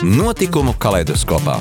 [0.00, 1.58] Notikumu kaleidoskopā.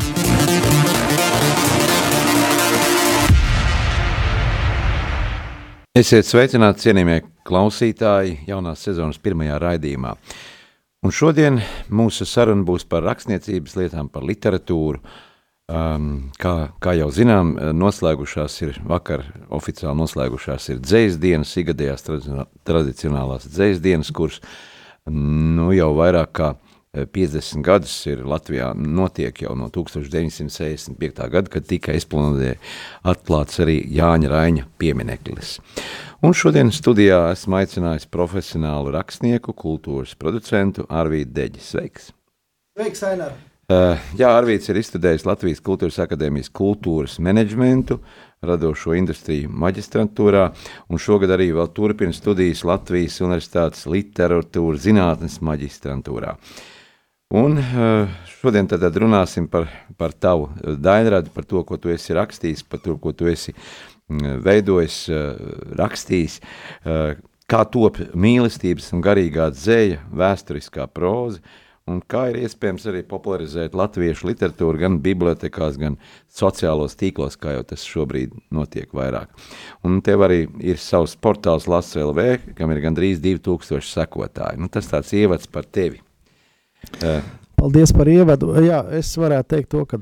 [6.00, 10.14] Esiet sveicināti, cienījamie klausītāji, jaunās sezonas pirmajā raidījumā.
[11.04, 11.60] Un šodien
[11.92, 15.04] mūsu saruna būs par rakstniecības lietām, par literatūru.
[15.68, 23.52] Um, kā, kā jau zinām, noslēgušās ir vakar oficiāli noslēgušās ir dzējas dienas, igadējās tradicionālās
[23.52, 24.40] dzējas dienas, kuras
[25.12, 26.54] nu, jau vairāk kā
[26.94, 31.28] 50 gadus ir Latvijā notiek jau no 1965.
[31.30, 32.56] gada, kad tika esplanadē
[33.06, 35.60] atklāts arī Jāņa Raņa piemineklis.
[36.26, 41.62] Un šodien studijā esmu aicinājis profesionālu rakstnieku, kultūras producentu Arvīdu Deģi.
[41.62, 42.10] Sveiks!
[42.74, 43.38] Sveiks, Ainar!
[43.70, 48.00] Uh, jā, Arvīds ir izstudējis Latvijas Kultūras akadēmijas kultūras menedžmentu,
[48.42, 50.48] radošo industriju maģistrantūrā,
[50.90, 56.34] un šogad arī vēl turpina studijas Latvijas Universitātes literatūras zinātnes maģistrantūrā.
[56.34, 56.69] Uh,
[57.30, 59.68] Un eh, šodien tad runāsim par,
[60.02, 64.40] par tavu daļradu, par to, ko tu esi rakstījis, par to, ko tu esi mm,
[64.42, 65.44] veidojis, eh,
[65.78, 66.40] rakstījis,
[66.90, 71.44] eh, kā top mīlestības un garīgā dzēja, vēsturiskā proza,
[71.86, 76.02] un kā ir iespējams arī popularizēt latviešu literatūru gan bibliotekās, gan
[76.34, 79.30] sociālos tīklos, kā jau tas šobrīd notiek vairāk.
[79.86, 84.58] Un tev arī ir savs portāls LasLV, kam ir gandrīz 2000 sekotāji.
[84.58, 86.02] Nu, tas tāds ievads par tevi.
[87.00, 87.20] Jā.
[87.60, 88.54] Paldies par ievadu.
[88.64, 90.00] Jā, es varētu teikt to, ka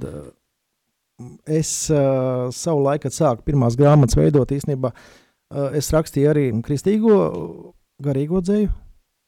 [1.50, 4.92] es uh, savu laiku sāku pirmās grāmatas veidot īstenībā.
[5.48, 7.16] Uh, es rakstīju arī kristīgo
[8.04, 8.70] garīgo dzēju.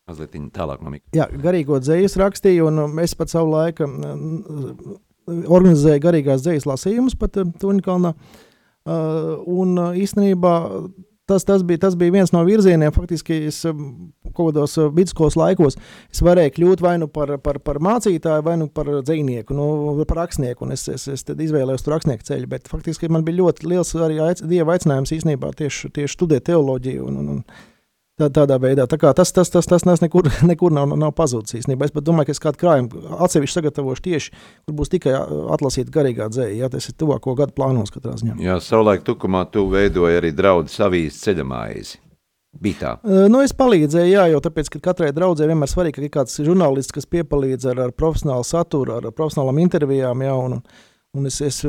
[0.10, 1.16] Mazliet tālāk mikrofona.
[1.18, 3.90] Jā, garīgo dzēju rakstīju, un es pat savu laiku
[5.30, 8.14] organizēju garīgās dzējas lasījumus pat Tuņkalnā.
[8.90, 10.54] Uh, un īstenībā
[11.30, 15.38] tas, tas, bija, tas bija viens no virzieniem, faktiski es um, kaut kādos uh, vidusskolas
[15.40, 15.80] laikos
[16.26, 20.68] varēju kļūt vai nu par, par, par mācītāju, vai nu par dzīvnieku, nu, par rakstnieku.
[20.76, 24.76] Es, es, es izvēlējos rakstnieku ceļu, bet faktiski man bija ļoti liels arī aic, dieva
[24.76, 27.10] aicinājums īstenībā tieši, tieši studēt teoloģiju.
[27.10, 27.44] Un, un, un,
[28.20, 28.84] Tā, tādā veidā.
[28.90, 31.88] Tā tas, tas, tas, tas nekur, nekur nav, nav pazudis īstenībā.
[31.88, 34.34] Es domāju, ka es kādu krājumu atsevišķi sagatavošu tieši,
[34.68, 35.16] kur būs tikai
[35.56, 36.58] atlasīta garīgā dzēja.
[36.66, 38.36] Jā, tas ir tuvāko gadu plānos katrā ziņā.
[38.44, 42.04] Jā, savulaik tukumā tu veidoji arī draudu savīs ceļamājizi.
[42.60, 42.92] Bija tā.
[43.30, 46.96] Nu, es palīdzēju, jā, jo tāpēc, ka katrai draudzē vienmēr svarīgi, ka ir kāds žurnālists,
[46.96, 50.24] kas piepalīdz ar, ar profesionālu saturu, ar profesionālām intervijām.
[50.26, 50.88] Jā, un, un,
[51.20, 51.60] Un es, es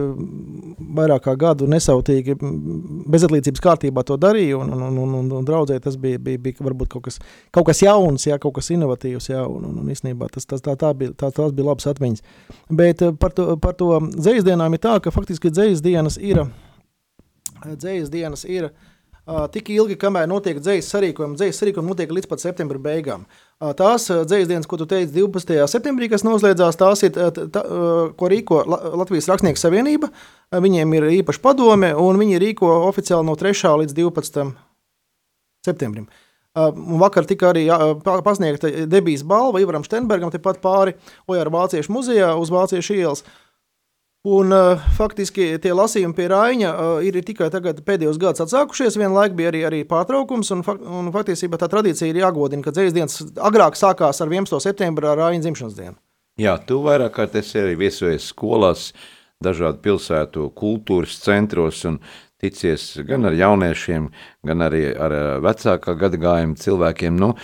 [0.97, 2.37] vairāk kā gadu nesautīgi,
[3.11, 6.93] bezatlīdzības kārtībā to darīju, un, un, un, un, un draudzē tas bija, bija, bija varbūt
[6.94, 7.19] kaut kas,
[7.55, 10.77] kaut kas jauns, jā, kaut kas inovatīvs, jā, un, un, un īstenībā tas, tas, tā,
[10.78, 12.25] tā bija, tā, tās bija labas atmiņas.
[12.83, 16.44] Bet eh, par to, par to dzējas dienām ir tā, ka faktiski dzējas dienas ir,
[17.66, 18.89] dzējas dienas ir uh,
[19.55, 23.27] tik ilgi, kamēr notiek dzējas sarīkojumi, dzējas sarīkojumi notiek līdz pat septembra beigām.
[23.27, 25.67] Uh, Tās dzīslas dienas, ko tu teici 12.
[25.69, 27.61] septembrī, kas noslēdzās, tās ir, tā,
[28.17, 30.09] ko rīko Latvijas Rakstnieku Savienība.
[30.65, 33.75] Viņiem ir īpaša padome, un viņi rīko oficiāli no 3.
[33.83, 34.47] līdz 12.
[35.69, 36.09] septembrim.
[37.05, 37.67] Vakar tika arī
[38.25, 40.97] pasniegta debijas balva Ivaram Steinbergam, tepat pāri
[41.29, 43.27] Ojāra Vāciešu muzejā uz Vāciešu ielas.
[44.29, 48.99] Un, uh, faktiski tie lasījumi pie Raņa uh, ir tikai tagad, pēdējos gados atsākušies.
[49.01, 52.97] Vienlaikus bija arī, arī pārtraukums, un, fak un faktiski tā tradīcija ir jāgodina, ka dzīslas
[52.99, 54.61] dienas agrāk sākās ar 11.
[54.61, 55.97] septembra ar Raņa dzimšanas dienu.
[56.41, 58.91] Jā, tu vairāk kārt esi arī viesojies skolās,
[59.41, 61.97] dažādu pilsētu kultūras centros, un
[62.41, 64.09] ticies gan ar jauniešiem,
[64.47, 65.15] gan arī ar
[65.45, 67.21] vecākā gadagājuma cilvēkiem.
[67.21, 67.34] Nu,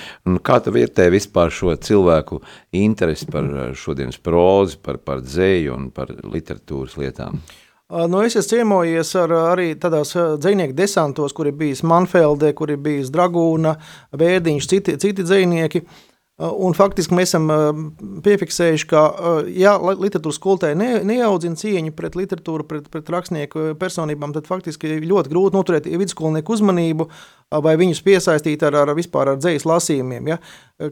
[0.46, 2.40] kā tu vietē vispār šo cilvēku
[2.76, 7.40] interesi par šodienas prózi, par, par dzēju un par literatūras lietām?
[7.86, 12.80] Nu, es esmu ciemojies ar, arī tādās dzīsnieku desantos, kur ir bijis Manfelde, kur ir
[12.82, 13.76] bijis Dragūna,
[14.18, 15.84] Vērdiņš, citi, citi dzīsnieki.
[15.84, 16.05] Uh,
[16.36, 17.78] un faktiski mēs esam uh,
[18.24, 24.34] piefiksējuši, ka uh, ja literatūras skolotāji ne, neaudzina cieņu pret literatūru, pret, pret rakstnieku personībām,
[24.36, 27.08] tad faktiski ļoti grūti noturēt vidusskolnieku uzmanību
[27.54, 30.32] vai viņus piesaistīt ar, ar vispār ar dzējas lasījumiem.
[30.32, 30.36] Ja?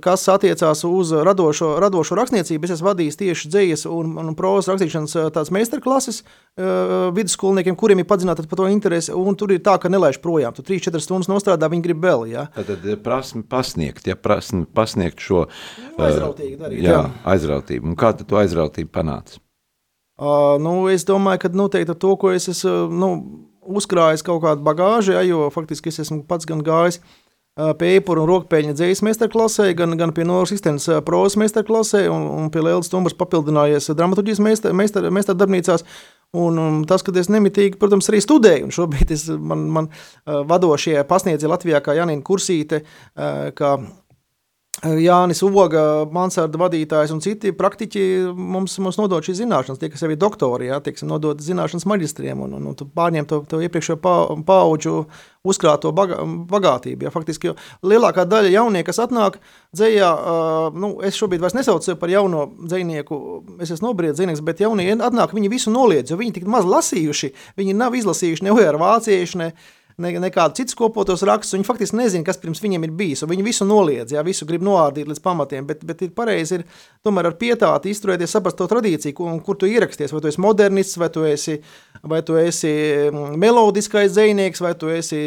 [0.03, 5.17] Kas attiecās uz radošo, radošo rakstniecību, es esmu vadījis tieši dzējas un, un prozas rakstīšanas
[5.35, 9.91] tādas meistarklases uh, vidusskolniekiem, kuriem ir padzināta par to interesi, un tur ir tā, ka
[9.93, 10.55] nelaiž projām.
[10.55, 12.29] Tu 3-4 stundas nostrādā, viņi grib vēl.
[12.31, 12.47] Ja?
[12.55, 16.85] Tad, tad prasme pasniegt, ja prasme pasniegt šo nu, aizrautīgi darīt.
[16.87, 17.09] Jā, jā.
[17.35, 17.91] aizrautību.
[17.91, 19.43] Un kā tu to aizrautību panāci?
[20.15, 23.11] Uh, nu, es domāju, ka noteikti to, ko es esmu nu,
[23.67, 27.01] uzkrājis kaut kādu bagāžu, ja, jo faktiski es esmu pats gan gājis
[27.55, 32.27] pie epura un rokpēļņa dzīslas meistarklasē, gan, gan pie Noras Istenes uh, prozas meistarklasē, un,
[32.35, 35.87] un pie Lielas Stumbras papildinājies dramaturģijas meistar, meistar, meistardarbnīcās.
[36.35, 39.89] Un, un tas, ka es nemitīgi, protams, arī studēju, un šobrīd es, man, man
[40.27, 42.81] vadošie pasniedzi Latvijā, kā Janina Kursīte,
[43.15, 43.71] kā
[44.82, 48.00] Jānis Oga, Mansarda vadītājs un citi praktiķi
[48.35, 52.43] mums, mums nodod šīs zināšanas, tie, kas jau ir doktori, jā, tieksim, nodod zināšanas maģistriem
[52.44, 54.97] un, un, un pārņem to, to iepriekšējo pa, paauģu
[55.47, 56.19] uzkrāto bagā,
[56.50, 57.06] bagātību.
[57.06, 57.55] Jā, faktiski
[57.87, 59.38] lielākā daļa jaunieku, kas atnāk
[59.76, 63.20] dzējā, uh, nu, es šobrīd vairs nesaucu sevi par jauno dzējnieku,
[63.65, 67.32] es esmu nobriedz dzējnieks, bet jaunie atnāk, viņi visu noliedz, jo viņi tik maz lasījuši,
[67.61, 71.55] viņi nav izlasījuši ne ar vāciešu, ne, ne, nekādu citu kopotos rakstus.
[71.56, 73.25] Viņi faktiski nezina, kas pirms viņiem ir bijis.
[73.29, 75.67] Viņi visu noliedz, jā, visu grib noārdīt līdz pamatiem.
[75.69, 76.64] Bet, bet ir pareizi ir
[77.05, 80.14] tomēr ar pietāti izturēties, saprast to tradīciju, kur, kur tu ieraksties.
[80.14, 81.61] Vai tu esi modernists, vai tu esi,
[82.02, 82.73] vai tu esi
[83.11, 85.20] mm, melodiskais dzinieks, vai tu esi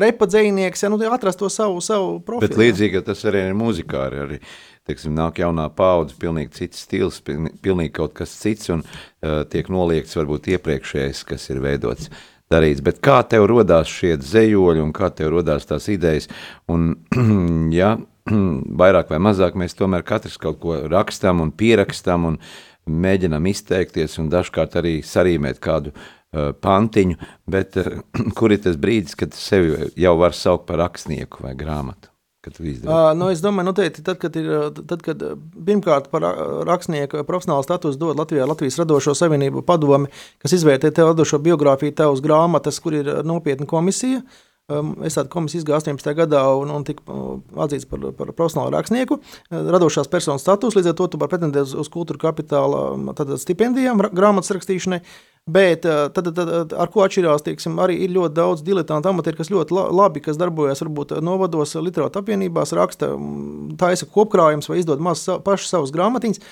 [0.00, 0.86] repa dzinieks.
[0.86, 2.48] Ja, nu, atrast to savu, savu profilu.
[2.48, 4.08] Bet līdzīgi tas arī ir mūzikā.
[4.08, 4.40] Arī
[4.88, 10.16] teiksim, nāk jaunā paudze, pilnīgi cits stils, pilnīgi kaut kas cits, un uh, tiek noliegts
[10.16, 12.08] varbūt iepriekšējais, kas ir veidots
[12.52, 12.82] darīts.
[12.84, 16.28] Bet kā tev radās šie zemoļi un kā tev radās tās idejas?
[16.70, 16.94] Un,
[17.80, 17.96] ja,
[18.82, 22.38] vairāk vai mazāk mēs tomēr katrs kaut ko rakstām un pierakstam un
[22.88, 27.18] mēģinām izteikties un dažkārt arī sarīmēt kādu uh, pantiņu,
[27.50, 27.98] bet uh,
[28.38, 32.12] kur ir tas brīdis, kad sevi jau var saukt par rakstnieku vai grāmatu?
[32.88, 35.22] Uh, nu, es domāju, noteikti, tad, kad ir tad, kad,
[35.68, 36.26] pirmkārt par
[36.68, 40.10] rakstnieku profesionālu statusu dod Latvijā Latvijas radošo savienību padomi,
[40.42, 44.22] kas izvērtē tev radošo biogrāfiju, tevas grāmatas, kur ir nopietna komisija.
[44.68, 46.10] Um, es tādu komisiju izgāju 18.
[46.12, 47.14] gadā un, un tika
[47.64, 49.16] atzīts par, par profesionālu rakstnieku.
[49.48, 52.82] Radošās personas status, līdz ar to tu vari pretendēt uz kultūra kapitāla
[53.40, 55.00] stipendijām, grāmatas rakstīšanai.
[55.48, 59.52] Bet eh, tad, tad, ar ko atšķirās, teiksim, arī ir ļoti daudz diletantu amatieru, kas
[59.52, 63.14] ļoti labi, kas darbojas varbūt novados, literāta apvienībās, raksta,
[63.80, 66.44] taisa kopkrājums vai izdod maz pašas savas grāmatiņas.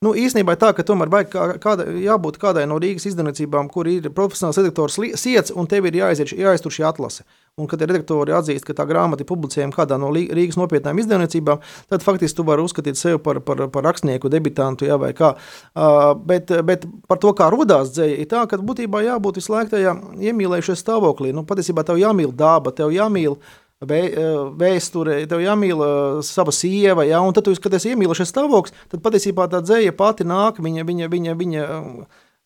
[0.00, 4.56] Nu, īstenībā tā, ka tomēr vajag kāda, jābūt kādai no Rīgas izdevniecībām, kur ir profesionāls
[4.56, 7.26] redaktors siets, un tev ir jāiziet, jāiztur šī atlase.
[7.60, 11.60] Un, kad redaktori atzīst, ka tā grāmata ir publicējama kādā no Rīgas nopietnām izdevniecībām,
[11.92, 15.34] tad faktiski tu vari uzskatīt sevi par, par, par rakstnieku, debitantu, jā, vai kā.
[15.76, 19.74] Uh, bet, bet par to, kā radās dzēja, ir tā, ka būtībā jābūt visu laiku
[19.74, 19.98] tajā
[20.30, 21.36] iemīlējušies stāvoklī.
[21.36, 23.36] Nu, patiesībā tev jāmīl daba, tev jāmīl
[23.80, 25.80] vēsture, tev jāmīl
[26.26, 30.26] sava sieva, ja, un tad, tu, kad esi iemīlušies stāvoklis, tad patiesībā tā dzēja pati
[30.28, 31.68] nāk, viņa, viņa, viņa, viņa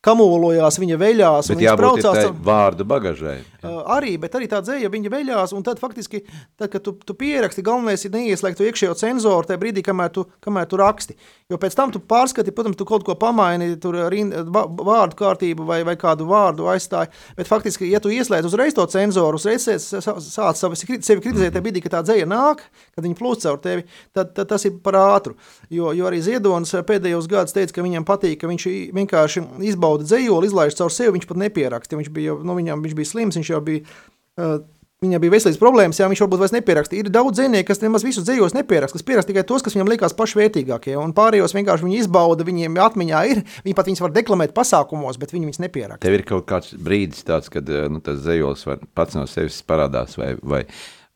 [0.05, 1.51] kamolojās, viņa veļās.
[1.55, 3.39] Bet jābūt tādai vārdu bagažai.
[3.65, 6.21] Uh, arī, bet arī tā dzēja viņa veļās, un tad faktiski,
[6.61, 10.27] tad, kad tu, tu pieraksti, galvenais ir neieslēgt to iekšējo cenzoru tajā brīdī, kamēr tu,
[10.45, 11.17] kamēr tu raksti.
[11.53, 15.95] Jo pēc tam tu pārskati, protams, tu kaut ko pamaini, tur vārdu kārtību vai, vai
[16.01, 21.57] kādu vārdu aizstāji, bet faktiski, ja tu ieslēdz uzreiz to cenzoru, uzreiz sāc sevi kritizēt
[21.57, 24.77] tajā brīdī, kad tā dzēja nāk, kad viņa plūst caur tevi, tad, tad tas ir
[24.85, 25.39] par ātru.
[25.73, 30.11] Jo, jo arī Ziedonis pēdējos gadus teica, ka viņam patīk, ka viņš vienkārši izbauda bauda
[30.11, 31.99] dzējoli, izlaiž caur sevi, viņš pat nepieraksta.
[32.01, 33.87] Viņš bija, nu, viņam, viņš bija slims, viņš jau bija.
[34.35, 34.59] Uh,
[35.05, 36.97] Viņam bija veselības problēmas, jā, viņš varbūt vairs nepieraksta.
[36.97, 40.15] Ir daudz dzinieku, kas nemaz visus dzējos nepieraksta, kas pieraksta tikai tos, kas viņam liekas
[40.17, 40.95] pašvērtīgākie.
[41.01, 43.43] Un pārējos vienkārši viņi izbauda, viņiem atmiņā ir.
[43.67, 46.01] Viņi pat viņus var deklamēt pasākumos, bet viņi viņus nepieraksta.
[46.07, 48.65] Tev ir kaut kāds brīdis tāds, kad nu, tas dzējos
[48.97, 50.63] pats no sevis parādās vai, vai,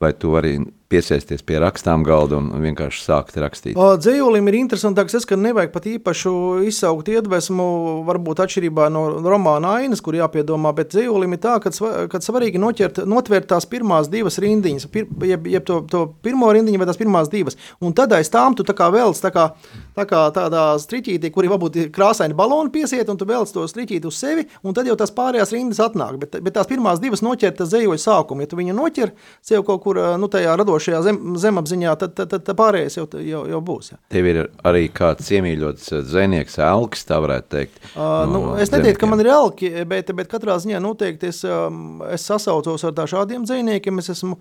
[0.03, 3.77] vai tu vari piesēsties pie rakstām galda un vienkārši sākt rakstīt.
[3.77, 6.33] Dzējolim ir interesantāks tas, ka nevajag pat īpašu
[6.69, 7.67] izsaukt iedvesmu,
[8.09, 11.73] varbūt atšķirībā no romāna ainas, kur jāpiedomā, bet dzējolim ir tā, ka,
[12.09, 16.81] ka svarīgi noķert, notvērt tās pirmās divas rindiņas, pir, jeb, jeb to, to pirmo rindiņu
[16.81, 19.51] vai tās pirmās divas, un tad aiz tām tu tā kā velc tā kā,
[19.99, 24.09] tā kā tādā striķītī, kur ir varbūt krāsaini baloni piesiet, un tu velc to striķīti
[24.09, 27.61] uz sevi, un tad jau tās pārējās rindas atnāk, bet, bet tās pirmās divas noķert
[27.61, 29.13] dzējoļu sākumu, ja tu viņu noķer
[29.45, 33.07] sev kaut kur, nu, tajā radošajā esošajā zem, zemapziņā, tad, tad, tad, tad pārējais jau,
[33.23, 33.93] jau, jau būs.
[33.93, 33.99] Jā.
[34.13, 37.81] Tev ir arī kāds iemīļots eh, zvejnieks, elks, tā varētu teikt.
[37.95, 41.43] Uh, no, nu, es neteiktu, ka man ir elki, bet, bet katrā ziņā noteikti es,
[41.45, 43.99] um, es sasaucos ar tā šādiem zvejniekiem.
[44.03, 44.39] Es esmu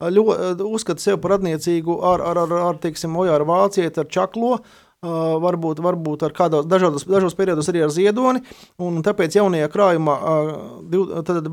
[0.00, 4.60] ļoti uzskatu sevi par radniecīgu ar, ar, ar, ar teiksim, Ojāru Vācieti, ar Čaklo.
[5.00, 8.42] Uh, varbūt, varbūt ar kādos dažādos, dažos periodos arī ar ziedoni,
[8.84, 11.48] un tāpēc jaunajā krājumā uh, tad,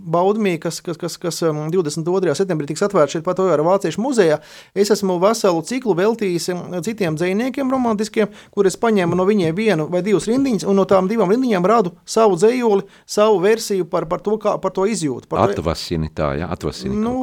[0.00, 2.34] Baudmī, kas, kas, kas, kas 22.
[2.38, 4.40] septembrī tiks atvērts šeit pat Ojāra Vāciešu muzejā,
[4.74, 6.50] es esmu veselu ciklu veltījis
[6.86, 11.10] citiem dzējniekiem romantiskiem, kur es paņēmu no viņiem vienu vai divas rindiņas, un no tām
[11.10, 15.28] divām rindiņām radu savu dzējoli, savu versiju par, par, to, kā, par to izjūtu.
[15.30, 16.96] Par atvasini tā, jā, atvasini.
[16.96, 17.14] Nu,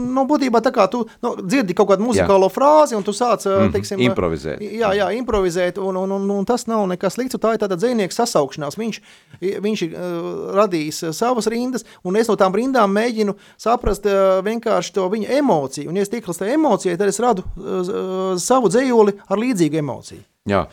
[0.00, 2.54] nu, būtībā tā kā tu nu, dzirdi kaut kādu muzikālo jā.
[2.54, 4.62] frāzi, un tu sāc, mm, teiksim, improvizēt.
[4.64, 8.16] Jā, jā, improvizēt, un, un, un, un tas nav nekas slikts, tā ir tāda dzējnieka
[8.16, 8.78] sasaukšanās.
[8.80, 9.00] Viņš,
[9.64, 14.94] viņš ir uh, radījis savas rindas, un es no tām rindām mēģinu saprast uh, vienkārši
[14.96, 19.16] to viņa emociju, un ja es tieklas tajā emocijai, tad es radu uh, savu dzējoli
[19.28, 20.22] ar līdzīgu emociju.
[20.50, 20.66] Jā.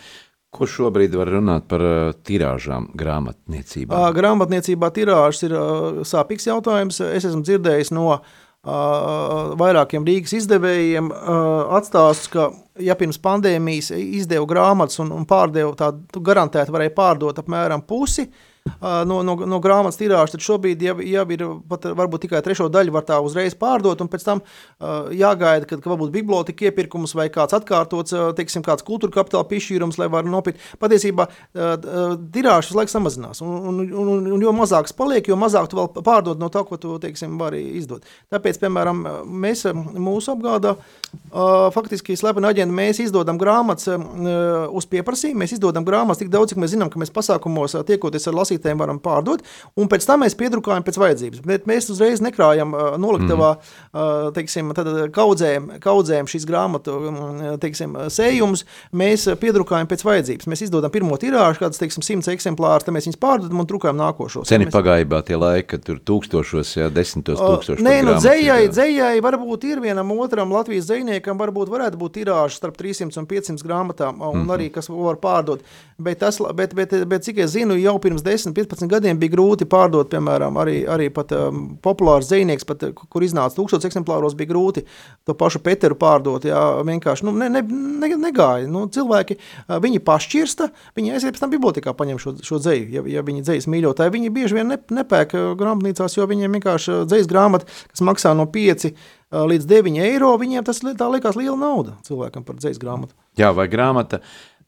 [0.51, 1.81] Ko šobrīd var runāt par
[2.27, 3.95] tirāžām grāmatniecībā?
[3.95, 5.55] Uh, grāmatniecībā tirāžas ir
[6.07, 6.99] sāpīgs jautājums.
[7.05, 8.25] Es esmu dzirdējis no uh,
[9.61, 11.07] vairākiem Rīgas izdevējiem
[11.79, 12.49] atstāstus, ka,
[12.83, 18.50] ja pirms pandēmijas izdeva grāmatas un, un pārdeva tādu garantēti varēja pārdot apmēram pusi, uh,
[18.81, 22.93] no, no, no grāmatas tirāžas, tad šobrīd jau, jau ir pat varbūt tikai trešo daļu
[22.93, 27.27] var tā uzreiz pārdot, un pēc tam uh, jāgaida, kad, ka varbūt biblioteka iepirkums vai
[27.33, 30.61] kāds atkārtots, teiksim, kāds kultūra kapitāla piešķīrums, lai var nopirkt.
[30.81, 31.73] Patiesībā uh,
[32.33, 36.41] tirāžas laiks samazinās, un, un, un, un jo mazāks paliek, jo mazāk tu vēl pārdod
[36.41, 38.05] no tā, ko tu, teiksim, vari izdot.
[38.33, 43.99] Tāpēc, piemēram, mēs mūsu apgādā uh, faktiski slepeni aģenti, mēs izdodam grāmatas uh,
[44.69, 48.37] uz pieprasījumu, mēs izdodam grāmatas tik daudz, cik mēs zinām, ka mēs pasākumos tiekoties ar
[48.37, 49.43] lasītājiem, lasītājiem varam pārdot,
[49.79, 51.43] un pēc tam mēs piedrukājam pēc vajadzības.
[51.45, 53.91] Bet mēs uzreiz nekrājam uh, noliktavā, mm.
[53.93, 56.97] uh, teiksim, tad kaudzējam, kaudzējam šīs grāmatu
[57.61, 58.65] teiksim, sējumus,
[58.97, 60.49] mēs piedrukājam pēc vajadzības.
[60.51, 64.49] Mēs izdodam pirmo tirāžu, kādas, teiksim, simts eksemplārus, tad mēs viņus pārdodam un drukājam nākošos.
[64.49, 64.75] Ceni mēs...
[64.75, 67.83] pagājībā tie laiki, kad tur tūkstošos, jā, desmitos tūkstošos.
[67.85, 72.77] Nē, nu, dzējai, dzējai varbūt ir vienam otram Latvijas dzējniekam, varbūt varētu būt tirāžas starp
[72.79, 74.53] 300 un 500 grāmatām, un mm -hmm.
[74.55, 75.65] arī, kas var pārdot.
[76.01, 79.19] Bet, tas, bet, bet, bet, bet cik es zinu, jau pirms 10 10, 15 gadiem
[79.21, 84.35] bija grūti pārdot, piemēram, arī, arī pat um, populārs zvejnieks, pat, kur iznāca tūkstoš eksemplāros,
[84.37, 84.85] bija grūti
[85.27, 86.47] to pašu Peteru pārdot.
[86.49, 88.67] Jā, vienkārši nu, ne, ne, ne, negāja.
[88.71, 93.05] Nu, cilvēki, uh, viņi pašķirsta, viņi aiziet pēc tam bibliotekā paņem šo, šo dzeju, ja,
[93.17, 94.15] ja viņi dzejas mīļotāji.
[94.17, 98.35] Viņi bieži vien ne, nepērk uh, grāmatnīcās, jo viņiem vienkārši uh, dzejas grāmata, kas maksā
[98.37, 98.91] no 5
[99.31, 103.15] līdz 9 eiro, viņiem tas liekas liela nauda cilvēkam par dzejas grāmatu.
[103.39, 104.19] Jā, vai grāmata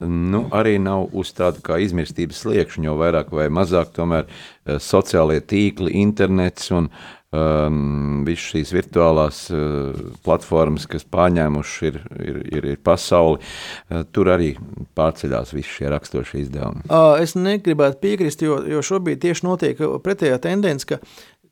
[0.02, 5.42] nu, arī nav uz tādu kā izmirstības sliekšņa, jo vairāk vai mazāk tomēr uh, sociālie
[5.42, 6.90] tīkli, internets un
[7.34, 9.94] um, visas šīs virtuālās uh,
[10.26, 14.54] platformas, kas pārņēmuši ir, ir, ir, ir pasauli, uh, tur arī
[14.98, 16.88] pārceļās visi šie rakstošie izdevumi.
[17.24, 21.02] Es negribētu piekrist, jo, jo šobrīd tieši notiek pretējā tendence, ka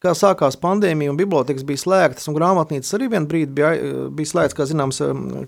[0.02, 3.74] kā sākās pandēmija un bibliotekas bija slēgtas, un grāmatnīcas arī vienā brīdī bija,
[4.18, 5.02] bija slēgts, kā zināms,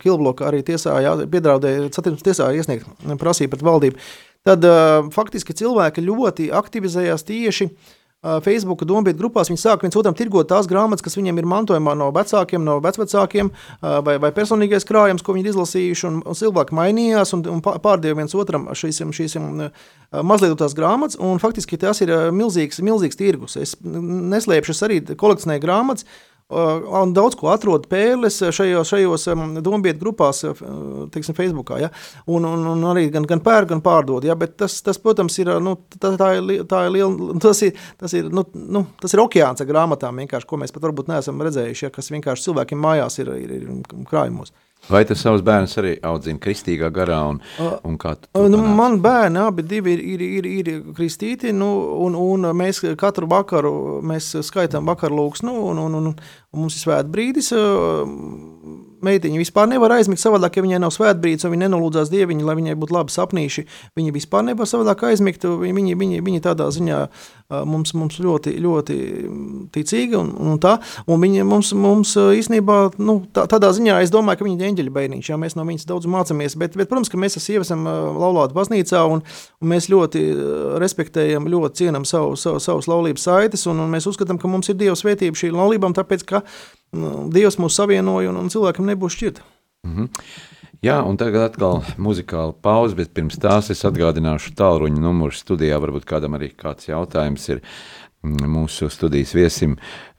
[0.04, 1.00] Kilbloka arī tiesā,
[1.32, 4.06] piedraudēja, satieksmes tiesā iesniegt prasību pret valdību.
[4.44, 4.66] Tad
[5.16, 7.92] faktiski cilvēki ļoti aktivizējās tieši uh,
[8.44, 12.10] Facebook domāta grupās, viņi sāk viens otram tirgot tās grāmatas, kas viņiem ir mantojumā no
[12.16, 13.52] vecākiem, no vecvecākiem,
[13.82, 16.08] vai, vai personīgais krājums, ko viņi ir izlasījuši.
[16.08, 19.38] Un, un cilvēki mainījās un, un pārdeva viens otram šīs, šīs
[20.24, 21.20] mazliet tās grāmatas.
[21.44, 23.58] Faktiski tas ir milzīgs, milzīgs tirgus.
[23.60, 26.08] Es neslēpšu, es arī kolekcionēju grāmatas.
[26.54, 29.28] Un daudz ko atrod pērles šajos, šajos
[29.64, 30.44] dombietu grupās,
[31.14, 31.80] teiksim, Facebookā.
[31.82, 31.90] Ja?
[32.28, 34.28] Un, un, un arī gan, gan pērk, gan pārdod.
[34.28, 34.36] Ja?
[34.40, 38.14] Bet tas, tas, protams, ir, nu, tā, tā ir, tā ir liela, tas ir, tas
[38.18, 41.94] ir, nu, nu, tas ir okeāns ar grāmatām, ko mēs pat varbūt neesam redzējuši, ja?
[41.96, 44.54] kas vienkārši cilvēkiem mājās ir, ir, ir krājumos.
[44.90, 47.22] Vai tu savus bērnus arī audzini kristīgā garā?
[47.32, 47.40] Un,
[47.88, 47.98] un
[48.52, 51.70] nu, man bērni abi ir, ir, ir, ir kristīti, nu,
[52.04, 56.84] un, un mēs katru vakaru mēs skaitām vakarlūks, nu, un, un, un, un mums ir
[56.84, 57.54] svētbrīdis
[59.06, 62.76] meitiņa vispār nevar aizmigt savādāk, ja viņai nav svētbrīdis, un viņa nenolūdzās dieviņu, lai viņai
[62.80, 63.66] būtu labi sapnīši.
[64.00, 65.46] Viņa vispār nevar savādāk aizmigt.
[65.46, 67.00] Viņi, viņi, viņi tādā ziņā
[67.68, 68.98] mums, mums ļoti, ļoti
[69.74, 70.78] ticīgi un, un tā.
[71.08, 74.94] Un viņi mums, mums īstenībā nu, tā, tādā ziņā es domāju, ka viņi ir eņģeļa
[74.98, 76.58] bērniņš, jo mēs no viņas daudz mācāmies.
[76.60, 79.24] Bet, bet, protams, ka mēs ar sievu esam laulāti baznīcā un,
[79.62, 80.24] un mēs ļoti
[80.84, 84.80] respektējam, ļoti cienam savu, savu, savus laulības saites un, un mēs uzskatām, ka mums ir
[84.80, 86.44] Dieva svētība šī laulībām, tāpēc, ka
[86.94, 89.46] Dievs mūs savienoja un, un cilvēkam nebūs šķirta.
[89.88, 90.26] Mm -hmm.
[90.84, 95.78] Jā, un tagad atkal muzikāla pauze, bet pirms tās es atgādināšu tālruņa numuru studijā.
[95.80, 97.62] Varbūt kādam arī kāds jautājums ir
[98.24, 99.78] mm, mūsu studijas viesim,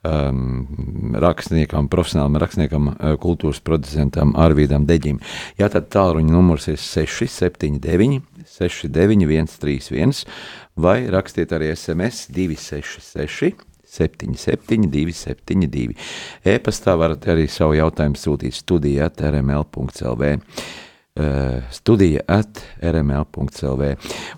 [0.09, 5.21] um, rakstniekam, profesionālam rakstniekam, uh, kultūras producentam Arvīdam Deģim.
[5.61, 8.23] Jā, tad tālruņa numurs ir 679
[8.57, 10.25] 691 31
[10.81, 15.95] vai rakstiet arī SMS 266 772, 72.
[16.55, 20.33] E-pastā varat arī savu jautājumu sūtīt studijā, rml.clv.
[21.71, 23.93] studija at rml.clv.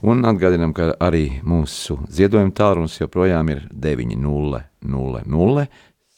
[0.04, 4.60] Un atgādinām, ka arī mūsu ziedojuma tālrunis joprojām ir 900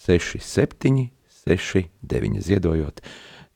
[0.09, 1.11] 67
[1.49, 3.01] 69 ziedojot.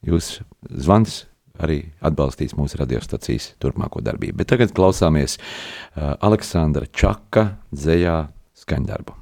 [0.07, 1.25] Jūs zvans
[1.63, 4.41] arī atbalstīs mūsu radiostacijas turpmāko darbību.
[4.41, 8.17] Bet tagad klausāmies uh, Aleksandra Čaka dzējā
[8.65, 9.22] skaņdarbu.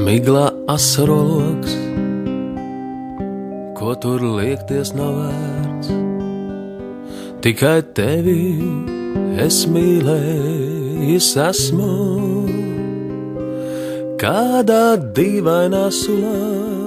[0.00, 1.76] Miglā asaroloks
[3.80, 5.92] ko tur liekties nav vērts.
[7.44, 8.40] Tikai tevi
[9.44, 11.94] es mīlējis esmu,
[14.20, 14.84] kādā
[15.16, 16.79] dīvainā sulā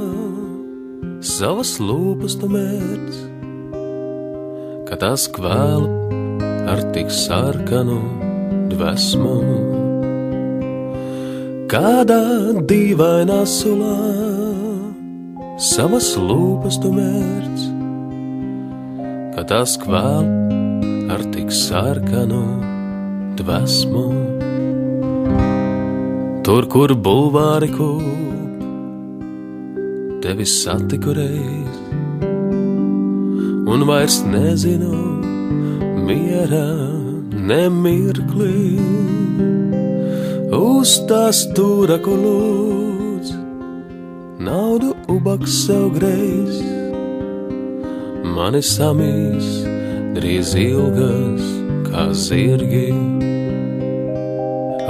[1.23, 3.19] savas lūpas tu mērķis,
[4.89, 5.85] ka tas kvēl
[6.67, 7.99] ar tik sarkanu
[8.73, 9.37] dvēsmu.
[11.71, 12.19] Kādā
[12.67, 13.95] dīvainā sulā
[15.63, 17.65] savas lūpas tu mērķis,
[19.37, 20.27] ka tas kvēl
[21.13, 22.43] ar tik sarkanu
[23.39, 24.07] dvēsmu.
[26.43, 28.52] Tur, kur bulvāri kūp,
[30.23, 31.75] tevi satiku reiz,
[33.73, 34.99] un vairs nezinu
[36.07, 36.67] miera
[37.49, 38.79] nemirkli
[40.59, 43.33] uz tās stūra kulūdz
[44.47, 46.61] naudu ubaks sev greiz.
[48.37, 49.49] Mani samīs
[50.15, 51.51] drīz ilgas
[51.89, 52.89] kā zirgi.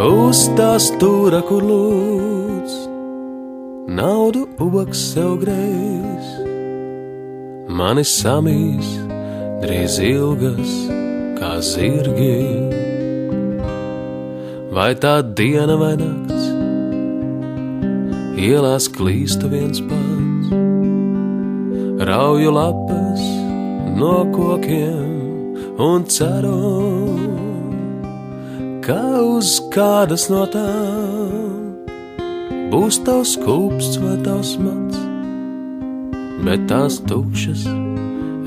[0.03, 2.42] Uz tās stūra, kur lūdz,
[3.99, 6.31] naudu ubaks sev greiz.
[7.79, 8.89] Mani samīs
[9.63, 10.75] drīz ilgas
[11.39, 12.37] kā zirgi.
[14.73, 16.33] Vai tā diena vai nakts?
[18.43, 20.49] ielās klīstu viens pats,
[22.09, 23.23] rauju lapas
[23.99, 26.57] no kokiem un ceru,
[28.83, 31.62] ka uz kādas no tām
[32.73, 35.01] būs tavs kūps vai tavs mats,
[36.41, 37.67] bet tās tukšas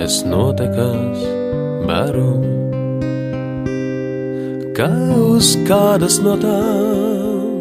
[0.02, 1.20] es notekās
[1.86, 2.32] baru.
[4.74, 4.90] Kā
[5.28, 7.54] uz kādas no tām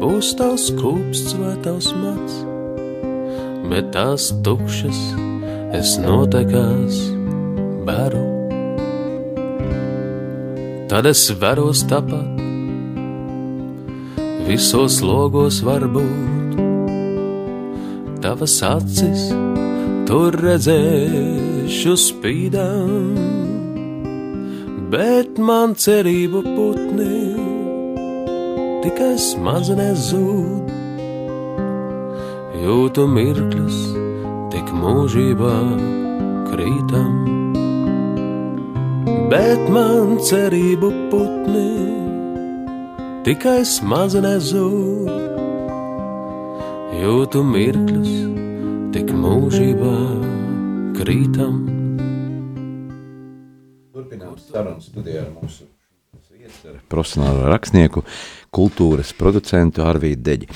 [0.00, 2.40] būs tavs kūps vai tavs mats,
[3.68, 5.04] bet tās tukšas
[5.76, 7.04] es notekās
[7.84, 8.24] baru.
[10.88, 12.39] Tad es veros tāpat,
[14.50, 16.56] visos logos var būt,
[18.18, 19.28] tavas acis
[20.08, 22.88] tur redzēšu spīdām,
[24.90, 27.20] bet man cerību putni
[28.82, 30.74] tikai smadzenēs zūd.
[32.64, 33.78] Jūtu mirkļus,
[34.50, 35.54] tik mūžībā
[36.50, 37.14] krītam,
[39.30, 42.09] bet man cerību putni
[43.26, 45.10] tikai smadzenēs zūd.
[47.00, 48.14] Jūtu mirkļus,
[48.94, 49.96] tik mūžībā
[50.96, 51.58] krītam.
[53.92, 55.68] Turpinām sarunu studijā ar mūsu
[56.90, 58.02] profesionālo rakstnieku
[58.50, 60.48] kultūras producentu Arvīdu Deģi.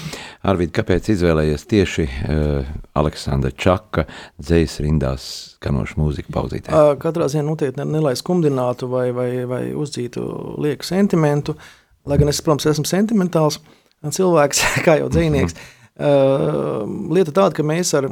[0.51, 4.07] Arvīd, kāpēc izvēlējies tieši uh, Aleksandra Čaka
[4.41, 6.75] dzējas rindās skanošu mūziku pauzītē?
[7.01, 10.27] Katrā ziņā noteikti ne, nelai skumdinātu vai, vai, vai uzdzītu
[10.65, 11.55] lieku sentimentu,
[12.07, 13.61] lai gan es, protams, esmu sentimentāls
[14.05, 15.55] cilvēks, kā jau dzējnieks.
[15.55, 15.81] Mm -hmm.
[15.95, 16.83] Uh,
[17.15, 18.09] lieta tāda, ka mēs ar,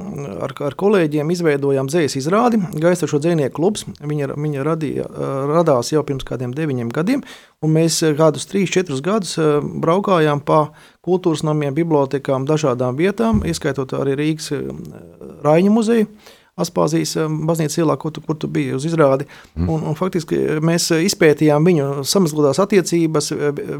[0.47, 2.61] ar, ar kolēģiem izveidojām dzīslu izrādi.
[2.79, 3.83] Gaisa šo dzīsnieku klubs.
[3.99, 7.25] Viņa, viņa radīja, uh, radās jau pirms kādiem deviņiem gadiem,
[7.67, 10.69] mēs kādus trīs, četrus gadus uh, braukājām pa
[11.03, 14.53] kultūras namiem, bibliotekām, dažādām vietām, ieskaitot arī Rīgas
[15.43, 16.07] Raņa muzeju.
[16.61, 19.25] Aspāzijas um, baznīcas ielā, kur tu, kur tu biji uz izrādi.
[19.57, 19.71] Mm.
[19.73, 23.31] Un, un faktiski mēs izpētījām viņu samazglotās attiecības,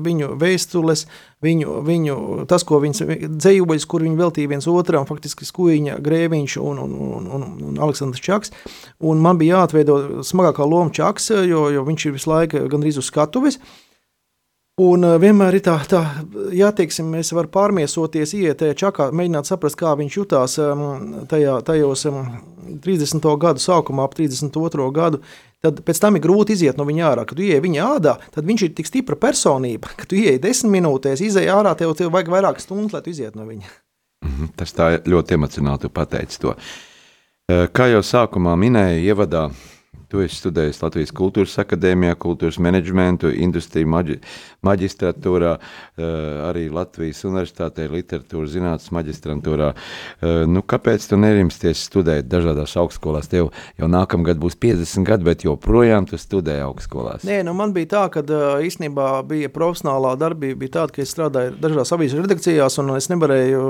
[0.07, 1.05] viņu vēstules,
[1.45, 2.17] viņu, viņu,
[2.49, 3.05] tas, ko viņas
[3.37, 8.25] dzējuļus, kur viņi veltīja viens otram, faktiski Skuiņa, Grēviņš un, un, un, un, un Aleksandrs
[8.25, 8.57] Čaks.
[9.05, 13.13] Un man bija jāatveido smagākā loma Čaks, jo, jo viņš ir visu laiku gandrīz uz
[13.13, 13.61] skatuves.
[14.83, 16.03] Un eh, vienmēr ir tā, tā
[16.57, 20.59] ja teiksim, mēs varam pārmiesoties, iet tajā čakā, mēģināt saprast, kā viņš jutās
[21.31, 22.07] tajā, tajos
[22.83, 23.33] 30.
[23.43, 24.91] gadu sākumā, ap 32.
[24.97, 25.23] gadu.
[25.63, 27.25] Tad pēc tam ir grūti iziet no viņa ārā.
[27.29, 30.81] Kad tu ieej viņa ādā, tad viņš ir tik stipra personība, ka tu ieej desmit
[30.81, 33.71] minūtēs, izej ārā, tev, tev vajag vairāk stundu, lai tu iziet no viņa.
[34.27, 36.57] Mhm, tas tā ļoti emocionāli pateicis to.
[37.51, 39.45] Eh, Kā jau sākumā minēju, ievadā
[40.13, 44.19] tu esi studējis Latvijas Kultūras Akadēmijā, kultūras menedžmentu, industriju maģi,
[44.67, 46.05] maģistratūrā, eh,
[46.51, 49.73] arī Latvijas Universitātē, literatūras zinātnes maģistrantūrā.
[49.75, 53.29] Eh, Nu, kāpēc tu nerimsties studēt dažādās augstskolās?
[53.31, 57.25] Tev jau nākamgad būs 50 gadi, bet joprojām tu studē augstskolās.
[57.25, 61.15] Nē, nu man bija tā, ka ā, īstenībā bija profesionālā darbība, bija tāda, ka es
[61.15, 63.63] strādāju dažādās avīzes redakcijās, un es nevarēju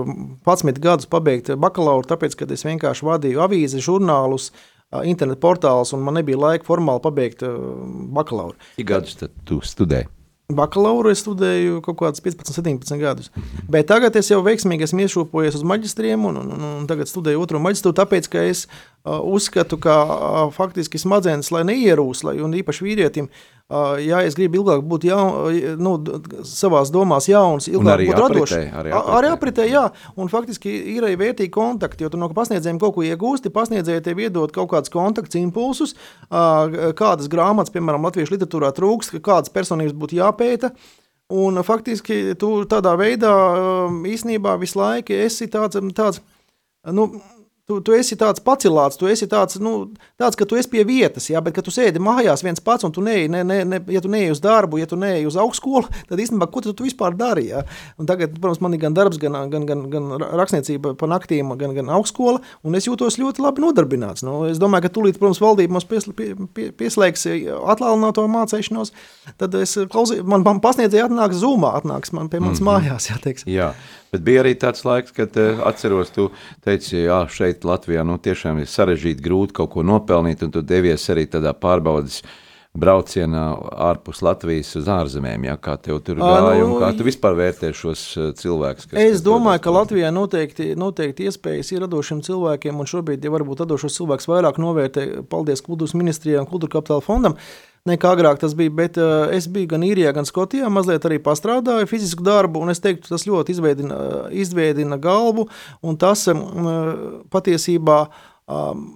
[0.44, 4.71] 11 gadus pabeigt bakalauru, tāpēc, ka es vienkārši vadīju avīzes, žurnālus, ā,
[5.08, 7.52] internetu portālus, un man nebija laika formāli pabeigt ā,
[8.16, 8.58] bakalauru.
[8.76, 10.10] Cik gadus tad tu studēji?
[10.52, 13.30] Bakalauru es studēju kaut kādus 15, 17 gadus.
[13.72, 17.60] Bet tagad es jau veiksmīgi esmu iešūpojies uz maģistriem, un, un, un tagad studēju otro
[17.62, 22.84] maģistru, tāpēc, ka es uh, uzskatu, ka uh, faktiski smadzenes, lai neierūs, lai, un īpaši
[22.84, 23.61] vīrietim, uh,
[24.04, 25.92] ja es gribu ilgāk būt jaun, nu,
[26.44, 28.52] savās domās jauns, ilgāk būt radošs.
[28.52, 29.64] apritē, arī A- Arī apritē.
[29.64, 29.84] apritē, jā,
[30.16, 34.18] un faktiski ir arī vērtīgi kontakti, jo tu no pasniedzējiem kaut ko iegūsti, pasniedzēji tev
[34.26, 35.94] iedod kaut kādus kontaktus, impulsus,
[36.30, 40.72] kādas grāmatas, piemēram, latviešu literatūrā trūkst, kādas personības būtu jāpēta,
[41.32, 43.32] un faktiski tu tādā veidā
[44.04, 46.20] īsnībā visu laiku esi tāds, tāds
[46.92, 47.06] nu,
[47.70, 51.28] Tu, tu esi tāds pacilāts, tu esi tāds, nu, tāds, ka tu esi pie vietas,
[51.30, 54.00] jā, bet, kad tu sēdi mājās viens pats, un tu neej, ne, ne, ne, ja
[54.02, 57.14] tu neej uz darbu, ja tu neej uz augstskolu, tad īstenībā, ko tu, tu vispār
[57.14, 57.46] dari?
[57.52, 57.62] Jā?
[58.02, 60.10] Un tagad, protams, man ir gan darbs, gan, gan, gan, gan
[60.42, 64.26] rakstniecība pa naktīm, gan, gan augstskola, un es jūtos ļoti labi nodarbināts.
[64.26, 67.28] Nu, es domāju, ka tūlīt, protams, valdība mums pies, pie, pie, pieslēgs
[67.62, 68.90] attālināto mācīšanos,
[69.38, 72.90] tad es klausīju, man, man pasniedzēja atnāks zūmā, atnāks man pie manas mm -hmm.
[72.90, 73.54] mājās, jā, teiksim.
[73.54, 73.70] Jā,
[74.12, 76.28] bet bija arī tāds laiks, kad uh, atceros, tu
[76.64, 81.08] teici, jā, šeit Latvijā nu, tiešām ir sarežģīti, grūti kaut ko nopelnīt, un tu devies
[81.12, 82.20] arī tādā pārbaudas
[82.72, 83.40] braucienā
[83.90, 85.42] ārpus Latvijas uz ārzemēm.
[85.44, 88.86] Jā, kā tev tur gāja, nu, un kā tu vispār vērtē šos uh, cilvēkus?
[88.88, 89.74] kas- Es kas domāju, ka?
[89.76, 95.04] Latvijā noteikti, noteikti iespējas ir radošiem cilvēkiem, un šobrīd jau varbūt radošos cilvēkus vairāk novērtē,
[95.28, 97.36] paldies kultūras ministrijai un kultūra kapitāla fondam,
[97.88, 98.72] nekā agrāk tas bija.
[98.82, 102.82] Bet uh, es biju gan īrijā, gan Skotijā, mazliet arī pastrādāju fizisku darbu, un es
[102.82, 104.00] teiktu, tas ļoti izveidina,
[104.44, 105.48] izveidina galvu,
[106.00, 106.42] tas um,
[107.32, 108.02] patiesībā.
[108.50, 108.90] Um,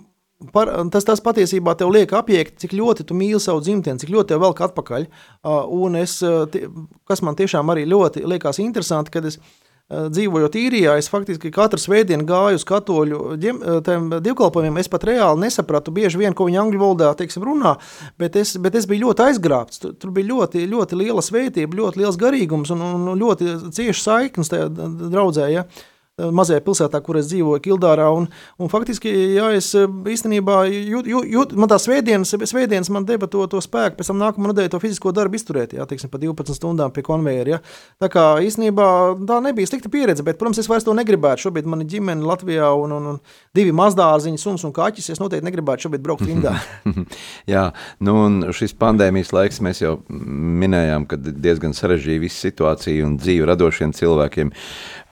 [0.52, 4.34] Par, tas, tas patiesībā tev liek apiekt, cik ļoti tu mīli savu dzimteni, cik ļoti
[4.34, 5.06] tev velk atpakaļ.
[5.40, 5.62] Uh,
[5.96, 6.66] es, uh, tie-
[7.08, 9.46] kas man tiešām arī ļoti liekas interesanti, kad es uh,
[9.86, 14.80] dzīvojot īrijā, es faktiski katru svētdienu gāju uz katoļu uh, tiem divkalpojumiem.
[14.82, 17.76] Es pat reāli nesapratu bieži vien, ko viņi angļu valodā teiksim, runā,
[18.18, 19.82] bet es, bet es biju ļoti aizgrābts.
[19.82, 24.50] Tur, tur bija ļoti, ļoti liela svētība, ļoti liels garīgums un, un ļoti cieši saiknes
[24.50, 25.46] tajā draudzē.
[25.54, 25.68] Ja?
[26.16, 28.06] Mazajā pilsētā, kur es dzīvoju, Kildārā.
[28.16, 28.24] Un,
[28.56, 33.28] un faktiski, jā, es eh, īstenībā jūt, jūt, jūt, man tā svētdienas, svētdienas man deva
[33.28, 36.56] to, to spēku, pēc tam nākamā nedēļa to fizisko darbu izturēt, jā, teiksim, pa 12
[36.56, 37.58] stundām pie konveijera.
[38.00, 38.86] Tā kā īstenībā
[39.28, 41.50] tā nebija slikta pieredze, bet, protams, es vairs to negribētu.
[41.50, 43.20] Šobrīd man ir ģimene Latvijā un, un, un
[43.56, 45.10] divi mazdārziņi, suns un kaķis.
[45.12, 46.56] Es noteikti negribētu šobrīd braukt rindā.
[47.52, 47.66] Jā,
[48.00, 53.52] nu un šis pandēmijas laiks mēs jau minējām, ka diezgan sarežģīja visu situāciju un dzīvi
[53.52, 54.56] radošiem cilvēkiem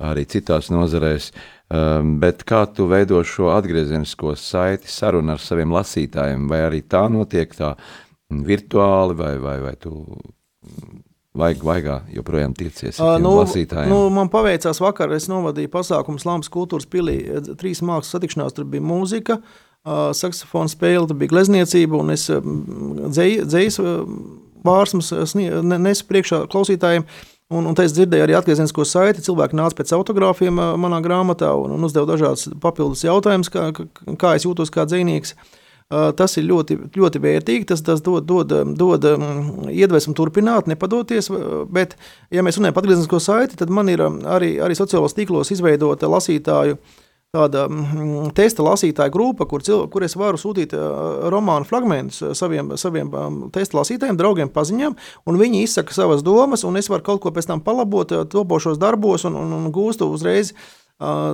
[0.09, 0.94] arī citās nozarēs.
[1.75, 7.07] Um, bet kā tu veido šo atgriezenisko saiti, sarunu ar saviem lasītājiem, vai arī tā
[7.11, 7.73] notiek tā
[8.31, 9.95] virtuāli, vai, vai, vai tu
[11.35, 13.91] vajag, vaigā joprojām tiecies ar nu, lasītājiem?
[13.91, 17.19] nu, man paveicās vakar, es novadīju pasākumu Slāmas kultūras pilī.
[17.61, 19.41] Trīs mākslas satikšanās, tur bija mūzika,
[20.21, 23.81] saksofona spēle, tur bija glezniecība, un es dzējas
[25.41, 27.09] ne- nesu priekšā klausītājiem.
[27.53, 29.25] Un, un tā es dzirdēju arī atgriezenisko saiti.
[29.25, 34.47] Cilvēki nāca pēc autogrāfiem manā grāmatā un, un uzdeva dažādas papildus jautājumus, kā, kā, es
[34.49, 35.35] jūtos kā dzīvnieks.
[35.37, 35.61] Uh,
[36.17, 37.67] Tas ir ļoti, ļoti vērtīgi.
[37.69, 39.05] Tas, tas dod, dod, dod
[39.69, 41.29] iedvesmu turpināt, nepadoties.
[41.31, 41.99] uh, Bet,
[42.33, 46.81] ja mēs runājam par atgriezenisko saiti, tad man ir arī, arī sociālos tīklos izveidota lasītāju
[47.35, 52.33] tāda mm, testa lasītāja grupa, kur, cil, kur es varu sūtīt uh, romānu fragmentus uh,
[52.39, 57.07] saviem, saviem um, testa lasītājiem, draugiem, paziņām, un viņi izsaka savas domas, un es varu
[57.07, 60.55] kaut ko pēc tam palabot, uh, topošos darbos, un, un, un gūstu uzreiz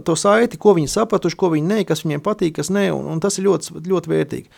[0.09, 3.19] to saiti, ko viņi sapratuši, ko viņi ne, kas viņiem patīk, kas ne, un, un
[3.21, 4.49] tas ir ļoti, ļoti vērtīgi.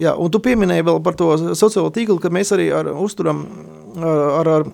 [0.00, 3.42] Jā, un tu pieminēji vēl par to sociālo tīklu, ka mēs arī ar, uzturam
[3.98, 4.68] ar, ar, ar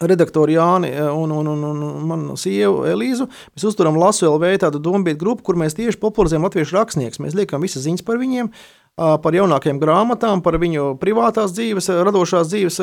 [0.00, 3.28] redaktoru Jāni un, un, un, un manu sievu Elīzu.
[3.54, 7.22] Mēs uzturam Lasu LV tādu dombietu grupu, kur mēs tieši popularizējam latviešu rakstniekus.
[7.24, 8.50] Mēs liekam visas ziņas par viņiem,
[8.96, 12.80] par jaunākajām grāmatām, par viņu privātās dzīves, radošās dzīves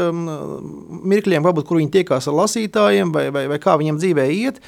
[1.13, 4.63] mirkļiem, varbūt, kur viņi tiekās ar lasītājiem vai, vai, vai kā viņiem dzīvē iet.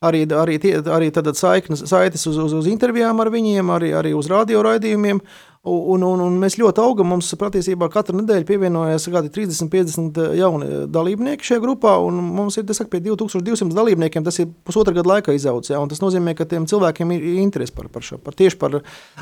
[0.00, 4.30] Arī, arī, tie, arī saiknes, saites uz, uz, uz intervijām ar viņiem, arī, arī uz
[4.32, 5.20] radioraidījumiem.
[5.60, 7.10] Un, un, un mēs ļoti augam.
[7.12, 11.98] Mums patiesībā katru nedēļu pievienojas kādi 30, 50 jauni dalībnieki šajā grupā.
[12.08, 15.74] Mums ir saku, pie 2200 dalībniekiem, tas ir pusotra gada laikā izaudzis.
[15.74, 18.78] Ja, tas nozīmē, ka tiem cilvēkiem ir interese par, par šo, par tieši par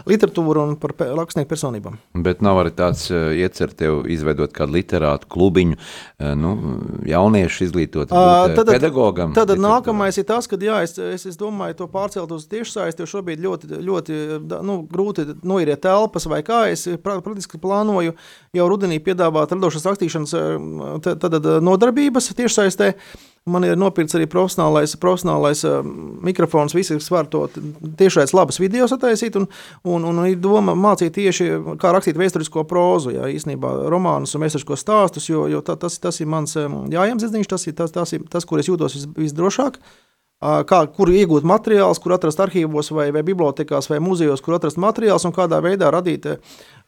[0.07, 1.97] literatūru un par rakstnieku personībām.
[2.23, 6.55] Bet nav arī tāds uh, iecer tev izveidot kādu literātu klubiņu, uh, nu,
[7.11, 9.35] jauniešu izglītot uh, tad, pedagogam.
[9.35, 13.03] Tad, tad nākamais ir tas, ka jā, es, es, es domāju to pārcelt uz tiešsaisti,
[13.03, 14.23] jo šobrīd ļoti, ļoti
[14.63, 16.65] nu, grūti noiet telpas vai kā.
[16.73, 18.15] Es praktiski plānoju
[18.57, 20.47] jau rudenī piedāvāt radošas rakstīšanas eh,
[21.15, 22.93] eh, nodarbības tiešsaistē.
[23.49, 25.63] Man ir nopirkts arī profesionālais, profesionālais
[26.27, 26.75] mikrofons.
[26.77, 27.47] Visi var to
[27.97, 29.39] tiešais labas video sataisīt.
[29.41, 29.47] Un,
[29.89, 31.47] un, un ir doma mācīt tieši,
[31.81, 36.21] kā rakstīt vēsturisko prózu, jā, īstenībā romānus un vēsturisko stāstus, jo, jo tā, tas, tas
[36.21, 39.81] ir mans jājams izziņš, tas ir tas, tas, ir tas, kur es jūtos vis, visdrošāk.
[39.81, 40.08] Uh,
[40.41, 45.27] kā, kur iegūt materiālus, kur atrast arhīvos, vai, vai bibliotekās, vai muzejos, kur atrast materiālus
[45.27, 46.29] un kādā veidā radīt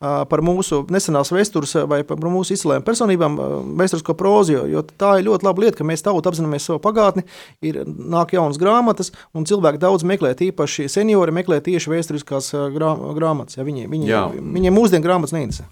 [0.01, 3.35] par mūsu nesenās vēstures vai par mūsu izcilējām personībām
[3.81, 4.63] vēsturisko prózu.
[4.71, 7.27] Jo tā ir ļoti laba lieta, ka mēs tautu apzināmies savu pagātni,
[7.67, 13.59] ir nāk jaunas grāmatas, un cilvēki daudz meklē, īpaši seniori meklē tieši vēsturiskās grā, grāmatas.
[13.59, 15.69] Ja, viņi, viņi, viņiem mūsdienu grāmatas neinteresē.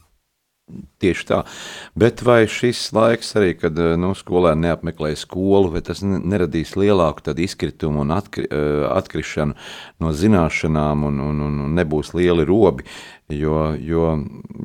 [0.98, 1.38] Tieši tā.
[1.98, 7.34] Bet vai šis laiks arī, kad eh, nu, skolēni neapmeklē skolu, vai tas neradīs lielāku
[7.38, 9.56] izkritumu un atkri, eh, atkrišanu
[10.02, 12.88] no zināšanām un, un, un nebūs lieli robi?
[13.32, 14.10] Jo, jo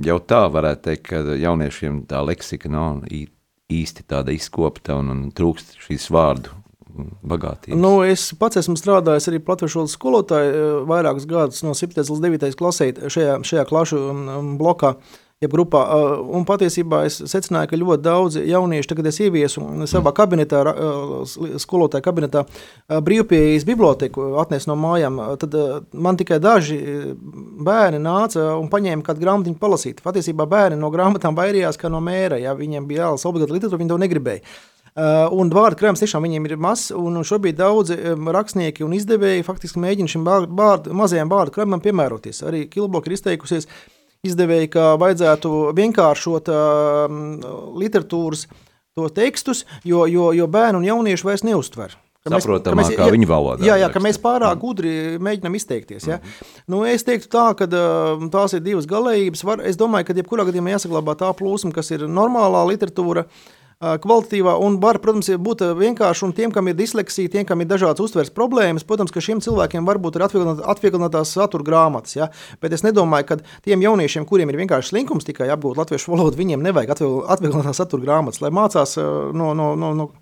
[0.03, 5.77] jau tā varētu teikt, ka jauniešiem tā leksika nav īsti tāda izkopta un, un trūkst
[5.83, 6.63] šīs vārdu
[7.23, 7.79] bagātības?
[7.79, 11.95] Nu, es pats esmu strādājis arī valodas skolotāju eh, vairākus gadus, no 7.
[11.99, 12.57] līdz 9.
[12.59, 14.95] klasē, šajā, šajā klašu um, blokā
[15.43, 15.83] jeb grupā.
[16.33, 20.17] Un patiesībā es secināju, ka ļoti daudz jauniešu, tagad es ieviesu savā mm.
[20.17, 20.63] kabinetā,
[21.61, 22.45] skolotāja kabinetā,
[22.89, 25.57] brīvpieejas biblioteku atnes no mājām, tad
[25.93, 26.79] man tikai daži
[27.13, 30.03] bērni nāca un paņēma kādu grāmatiņu palasīt.
[30.05, 33.93] Patiesībā bērni no grāmatām bairījās kā no mēra, ja viņiem bija jālasa obligāta literatūra, viņi
[33.93, 34.45] to negribēja.
[34.93, 39.81] Uh, un vārdu krājums tiešām viņiem ir mazs, un šobrīd daudzi rakstnieki un izdevēji faktiski
[39.81, 42.43] mēģina šim bārdu, mazajam vārdu krājumam piemēroties.
[42.45, 43.92] Arī Kilboka ir izteikusies, uh,
[44.23, 47.15] izdevēji, ka vajadzētu vienkāršot uh,
[47.75, 48.45] literatūras
[49.11, 51.97] tekstus, jo, jo, jo bērnu un jauniešu vairs neuztver.
[52.23, 53.65] Saprotamā, kā viņa valodā.
[53.67, 56.05] Jā, jā, ka mēs pārāk gudri mēģinām izteikties.
[56.07, 56.21] Ja?
[56.21, 56.61] Mm -hmm.
[56.71, 59.43] nu, es teiktu tā, ka uh, tās ir divas galējības.
[59.43, 63.62] Var, es domāju, ka jebkurā gadījumā jāsaglabā tā plūsma, kas ir normālā literatūra, uh,
[64.03, 66.25] kvalitatīvā un var, protams, būt vienkārši.
[66.27, 69.87] Un tiem, kam ir disleksija, tiem, kam ir dažādas uztveres problēmas, protams, ka šiem cilvēkiem
[69.87, 72.17] varbūt ir atvieglotās satura grāmatas.
[72.17, 72.29] Ja?
[72.63, 76.63] Bet es nedomāju, ka tiem jauniešiem, kuriem ir vienkārši slinkums tikai apgūt latviešu valodu, viņiem
[76.63, 79.51] nevajag atvieglotās satura grāmatas, lai mācās no.
[79.57, 80.13] no, no, no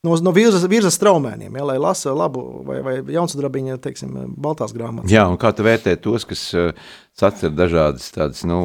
[0.00, 5.12] no, no virsmas, virsmas straumēniem, ja, lai lasa labu vai, vai jaunsudrabiņa, teiksim, baltās grāmatas.
[5.12, 6.46] Jā, un kā tu vērtē tos, kas
[7.20, 8.62] sacer dažādas tādas, nu,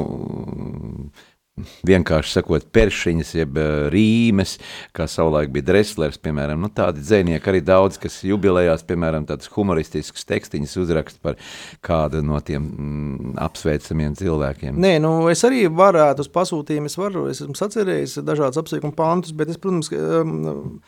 [1.88, 4.56] vienkārši sakot, peršiņas, jeb eh, rīmes,
[4.96, 10.28] kā savulaik bija Dreslers, piemēram, nu, tādi dzēnieki arī daudz, kas jubilējās, piemēram, tādas humoristiskas
[10.28, 11.38] tekstiņas uzrakst par
[11.86, 14.76] kādu no tiem mm, apsveicamiem cilvēkiem.
[14.84, 19.32] Nē, nu, es arī varētu uz pasūtījumu, es varu, es esmu sacerējis dažādas apsveikuma pantus,
[19.36, 20.78] bet es, protams, um,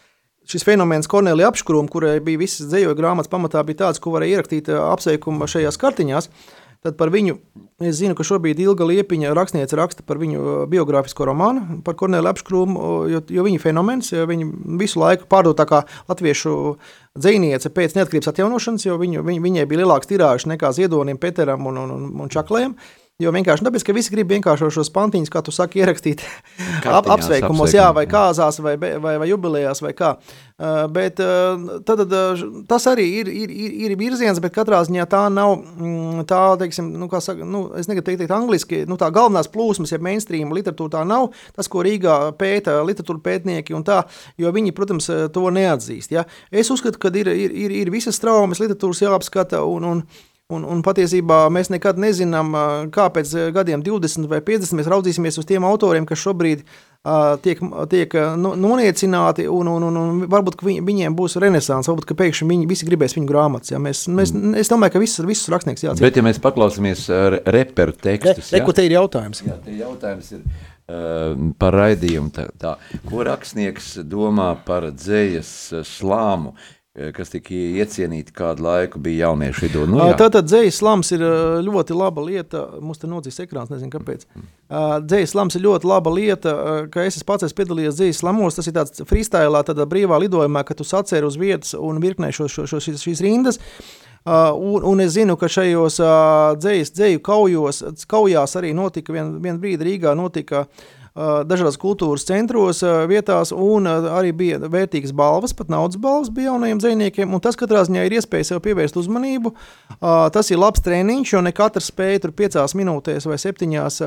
[0.49, 4.71] Šis fenomens Kornelija apškrūma, kurai bija visas dzējoja grāmatas pamatā, bija tāds, ko varēja ierakstīt
[4.73, 6.31] eh, apsveikuma šajās kartiņās.
[6.31, 7.35] Uh, Tad par viņu
[7.83, 12.31] es zinu, ka šobrīd Ilga Liepiņa rakstniece raksta par viņu uh, biogrāfisko romānu, par Kornelu
[12.31, 14.47] apškrūmu, uh, jo, jo viņa fenomens, jo viņa
[14.79, 16.55] visu laiku pārdod tā kā latviešu
[17.19, 21.83] dzēniece pēc neatkarības atjaunošanas, jo viņu, viņ, viņai bija lielāks tirāžs nekā Ziedonim, Peteram un,
[21.83, 22.77] un, un, un Čaklējam.
[23.19, 26.21] Jo vienkārši tāpēc, ka visi grib vienkārši šos pantiņus, kā tu saki, ierakstīt
[26.87, 30.13] ap, apsveikumos, jā, vai kāzās, vai, vai, vai jubilejās, vai kā.
[30.55, 35.09] Uh, bet uh, tad, uh, tas arī ir, ir, ir, ir virziens, bet katrā ziņā
[35.11, 38.95] tā nav mm, tā, teiksim, nu, kā saka, nu, es negribu teikt, teikt angliski, nu,
[39.03, 43.83] tā galvenās plūsmas, ja mainstream literatūra tā nav, tas, ko Rīgā pēta literatūra pētnieki un
[43.83, 44.05] tā,
[44.39, 46.15] jo viņi, protams, to neatzīst.
[46.15, 46.29] Ja?
[46.55, 50.09] Es uzskatu, ka ir, ir, ir, ir visas traumas literatūras jāapskata un, un
[50.49, 52.55] Un, un patiesībā mēs nekad nezinām,
[52.89, 57.61] kā pēc gadiem, 20 vai 50, mēs raudzīsimies uz tiem autoriem, kas šobrīd uh, tiek,
[57.93, 62.71] tiek nu, noniecināti, un, un, un, un varbūt viņi, viņiem būs renesance, varbūt pēkšņi viņi
[62.71, 63.75] visi gribēs viņu grāmatas.
[63.75, 63.83] Ja?
[63.85, 64.57] Mēs, mēs, mm.
[64.57, 66.07] Es domāju, ka visus, visus rakstnieks jāatzīst.
[66.07, 67.05] Bet, ja mēs paklausāmies
[67.45, 69.45] reperu tekstus, Re, re, te ir jautājums.
[69.45, 72.33] Jā, te jautājums ir uh, par raidījumu.
[72.33, 72.75] Tā, tā.
[73.05, 75.53] Ko rakstnieks domā par dzējas
[75.93, 76.57] slāmu?
[76.97, 79.85] Eh, kas tika iecienīti kādu laiku, bija jauniešu vidū.
[79.87, 80.17] Nu, jā.
[80.19, 82.65] Tātad dzējas slams ir eh, ļoti laba lieta.
[82.81, 84.25] Mums te nocīs ekrāns, nezinu kāpēc.
[85.05, 86.57] Dzējas slams ir ļoti laba lieta,
[86.93, 88.59] ka es pats esmu piedalījies dzējas slamos.
[88.59, 92.49] Tas ir tāds freestyle, tādā brīvā lidojumā, ka tu sacēri uz vietas un virknē šo,
[92.51, 93.63] šo, šo, šīs, šīs rindas.
[94.29, 97.79] Uh, un, un es zinu, ka šajos uh, dzējas, dzēju kaujos,
[98.11, 100.98] kaujās arī notika vien, vien brīdi Rīgā notika uh,
[101.49, 106.83] dažādas kultūras centros vietās, un arī bija vērtīgas balvas, pat naudas balvas bija jaunajiem
[107.35, 109.55] un tas katrā ziņā ir iespēja sev pievērst uzmanību.
[110.35, 114.03] Tas ir labs treniņš, jo ne katrs spēja tur piecās minūtēs vai septiņās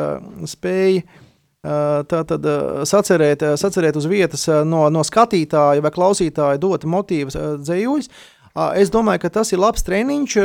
[0.53, 1.27] spēja
[1.61, 2.45] Tā tad
[2.89, 8.09] sacerēt, sacerēt uz vietas no, no skatītāja vai klausītāja dot motīvus dzējuļus.
[8.75, 10.37] Es domāju, ka tas ir labs treniņš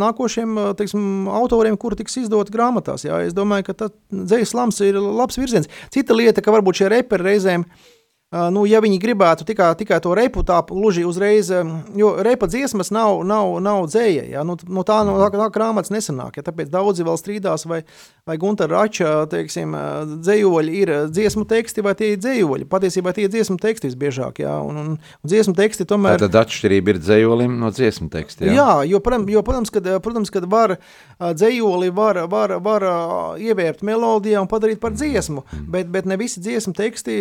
[0.00, 3.06] nākošiem teiksim, autoriem, kuri tiks izdoti grāmatās.
[3.06, 3.20] Jā.
[3.26, 5.70] Es domāju, ka dzējas slams ir labs virziens.
[5.94, 7.91] Cita lieta, ka varbūt šie reperi reizēm uh,
[8.32, 11.50] Nu, ja viņi gribētu tikai, tikai to repu tā gluži uzreiz,
[11.98, 14.44] jo repa dziesmas nav, nav, nav dzēja, ja?
[14.48, 16.38] nu, no tā, no tā, tā grāmatas nesanāk.
[16.40, 16.46] Ja?
[16.46, 17.82] Tāpēc daudzi vēl strīdās, vai,
[18.24, 19.76] vai Gunter Rača teiksim,
[20.24, 22.68] dzējoļi ir dziesmu teksti vai tie ir dzējoļi.
[22.72, 24.54] Patiesībā tie ir dziesmu teksti visbiežāk, ja?
[24.64, 26.24] un, un, un dziesmu teksti tomēr...
[26.24, 28.56] Tad atšķirība ir dzējolim no dziesmu teksta, ja?
[28.56, 29.02] Jā, jo,
[29.36, 30.78] jo protams, kad, protams, kad var
[31.20, 32.88] dzējoli var, var, var
[33.36, 35.70] ievērpt melodijā un padarīt par dziesmu, mm.
[35.76, 37.20] bet, bet ne visi dziesmu teksti,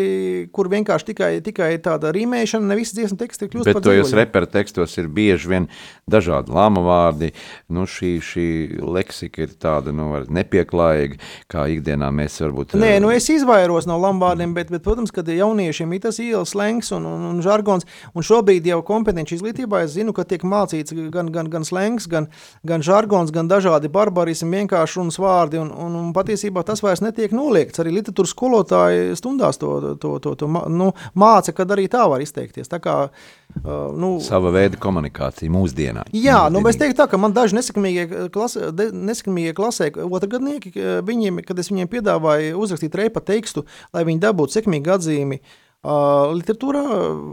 [0.56, 4.02] kur vienkārši vienkārši tikai, tikai tāda rīmēšana, nevis dziesmu teksti kļūst Bet par dzīvoļu.
[4.02, 5.68] Bet tojos repera tekstos ir bieži vien
[6.10, 7.32] dažādi lāma vārdi,
[7.70, 8.48] nu šī, šī
[8.82, 11.20] leksika ir tāda, nu, nepieklājīga,
[11.52, 12.76] kā ikdienā mēs varbūt...
[12.80, 16.54] Nē, nu es izvairos no lāma vārdiem, bet, bet, protams, kad jauniešiem ir tas ielas
[16.54, 20.96] slengs un, un, un žargons, un šobrīd jau kompetenci izglītībā es zinu, ka tiek mācīts
[21.14, 22.30] gan, gan, gan slengs, gan,
[22.68, 27.34] gan žargons, gan dažādi barbarismi, vienkārši runas vārdi, un, un, un patiesībā tas vairs netiek
[27.36, 27.80] noliegts.
[27.82, 32.70] Arī literatūras skolotāji stundās to, to, to, to, nu, māca, kad arī tā var izteikties.
[32.72, 36.08] Tā kā, uh, nu, Sava veida komunikācija mūsdienā.
[36.16, 40.76] Jā, nu, es teiktu tā, ka man daži nesakamīgie, klase, nesakamīgie klasē, otrgadnieki,
[41.08, 45.42] viņiem, kad es viņiem piedāvāju uzrakstīt reipa tekstu, lai viņi dabūtu sekmīgu atzīmi,
[45.82, 46.82] Uh, literatūrā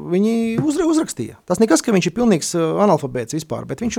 [0.09, 0.31] viņi
[0.65, 1.35] uzra, uzrakstīja.
[1.45, 3.99] Tas nekas, ka viņš ir pilnīgs analfabēts vispār, bet viņš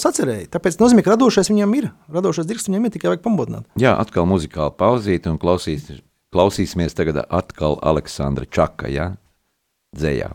[0.00, 0.46] sacerēja.
[0.54, 1.90] Tāpēc nozīmē, ka radošais viņam ir.
[2.08, 3.68] Radošais dirks viņam ir tikai vajag pamodināt.
[3.76, 9.08] Jā, atkal muzikāli pauzīt un klausīt, Klausīsimies tagad atkal Aleksandra Čaka, ja?
[9.98, 10.30] Dzējā.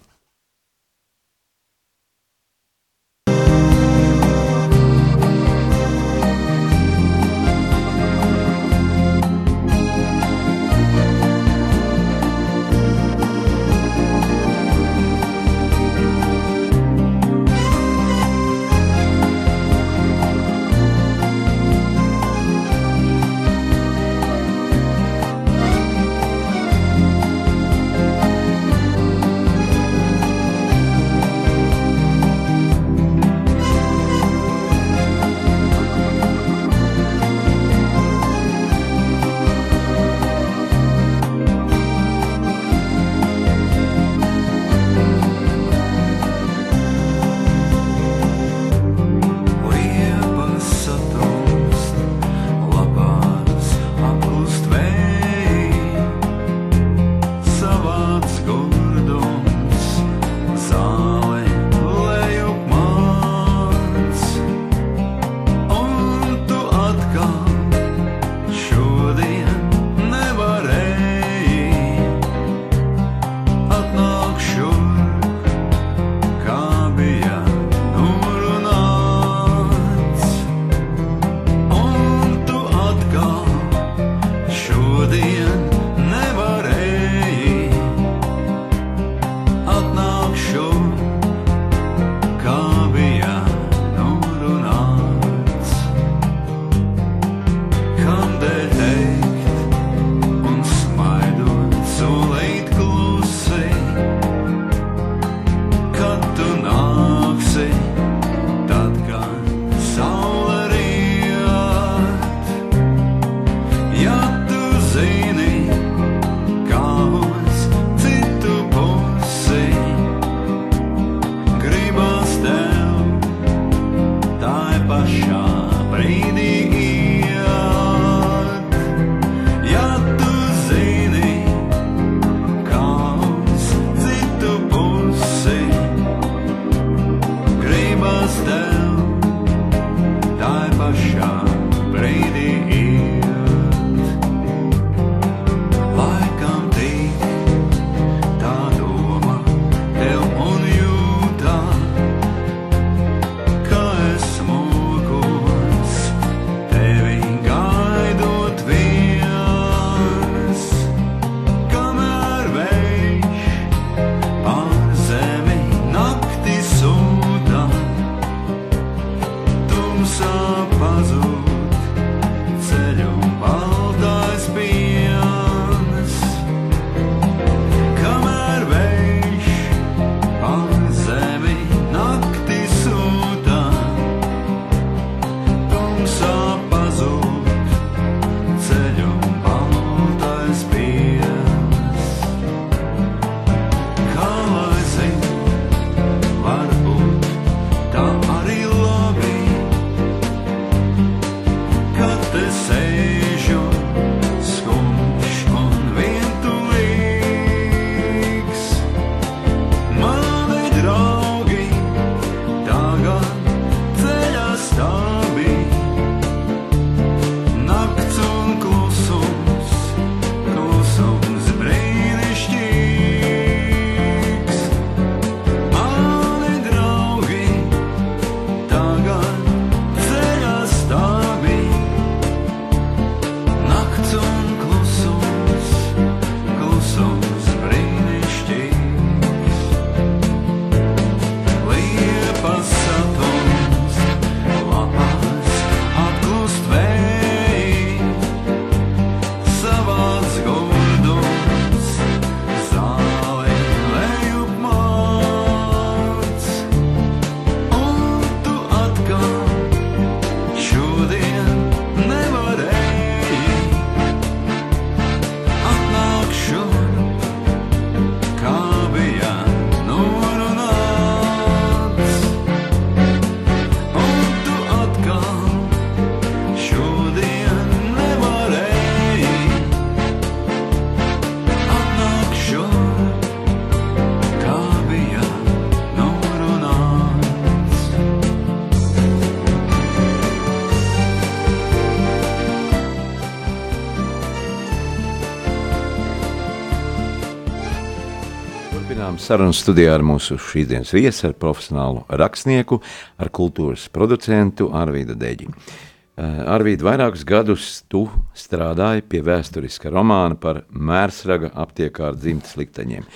[299.25, 302.77] Sarunu studijā ar mūsu šīsdienas viesi, ar profesionālu rakstnieku,
[303.17, 305.47] ar kultūras producentu Arvīdu Deģi.
[305.49, 308.03] Eh, Arvīd, vairākus gadus tu
[308.37, 313.07] strādāji pie vēsturiska romāna par mērsraga aptiekāru dzimtas likteņiem.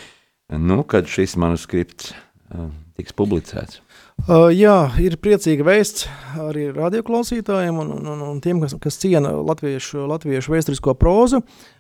[0.57, 2.09] Nu, kad šis manuskripts
[2.99, 3.81] tiks publicēts?
[4.27, 6.03] Uh, jā, ir priecīga vēsts
[6.43, 11.39] arī radioklausītājiem un, un, un tiem, kas, kas ciena latviešu, latviešu vēsturisko prózu.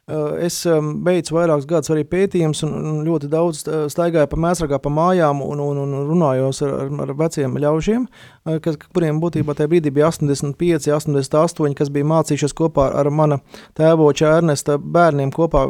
[0.09, 4.79] Uh, es um, beidzu vairākus gadus arī pētījumus un, un ļoti daudz staigāju pa mēsragā
[4.81, 9.57] pa mājām un, un, un runājos ar, ar, ar veciem ļaužiem, uh, kas, kuriem būtībā
[9.59, 13.41] tajā brīdī bija 85, 88, kas bija mācījušies kopā ar mana
[13.77, 15.67] tēvoča Ernesta bērniem kopā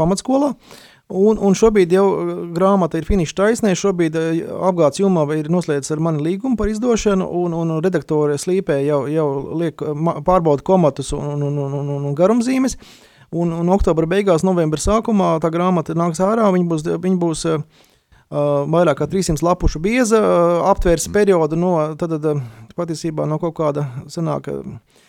[0.00, 0.56] pamatskolā.
[0.56, 3.74] Uh, Un, un šobrīd jau uh, grāmata ir finiša taisnē.
[3.78, 8.78] Šobrīd uh, apgādes jumā ir noslēdzis ar mani līgumu par izdošanu, un, un redaktore slīpē
[8.86, 9.94] jau, jau liek uh,
[10.26, 12.78] pārbauda komatus un, un, un, un, un garumzīmes.
[13.30, 16.48] Un, un oktobra beigās, novembra sākumā tā grāmata nāks ārā.
[16.54, 17.60] Viņa būs, viņa būs uh,
[18.70, 22.42] vairāk kā 300 lapušu bieza, uh, aptvērs periodu no, tad, tad,
[22.78, 24.60] patiesībā no kaut kāda senāka.
[24.62, 25.06] Uh,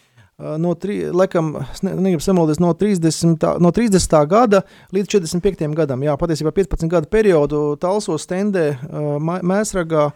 [0.58, 4.18] no, tri, laikam, ne, samaldis, no, 30, no 30.
[4.30, 4.64] gada
[4.96, 5.72] līdz 45.
[5.78, 6.04] gadam.
[6.06, 8.74] Jā, patiesībā 15 gadu periodu Talsos stendē
[9.22, 10.12] Mēsragā.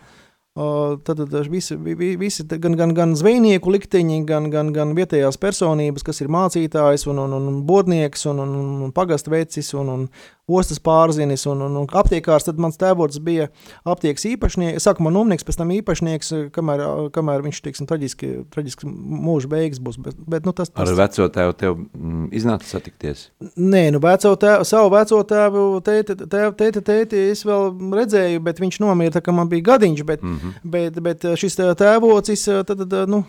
[0.55, 6.23] Tad, tad visi, visi gan, gan, gan zvejnieku likteņi, gan, gan, gan vietējās personības, kas
[6.23, 8.53] ir mācītājs un, un, un bodnieks un, un,
[8.87, 10.05] un pagastu vecis un, un
[10.45, 13.47] ostas pārzinis un, un, un aptiekārs, tad mans tēvots bija
[13.87, 16.83] aptiekas īpašnieks, sākumā numnieks, pēc tam īpašnieks, kamēr,
[17.15, 19.97] kamēr viņš, teiksim, traģiski, traģiski mūža beigas būs.
[20.05, 20.85] Bet, bet, nu, tas, tas...
[20.85, 23.29] Ar veco tēvu tev mm, iznāca satikties?
[23.57, 28.61] Nē, nu, veco tēvu, savu veco tēvu, tēti, tēti, tēti, tēti es vēl redzēju, bet
[28.61, 30.69] viņš nomira, tā kā man bija gadiņš, bet, mm -hmm.
[30.77, 33.23] bet, bet šis tēvocis tad, tad, nu,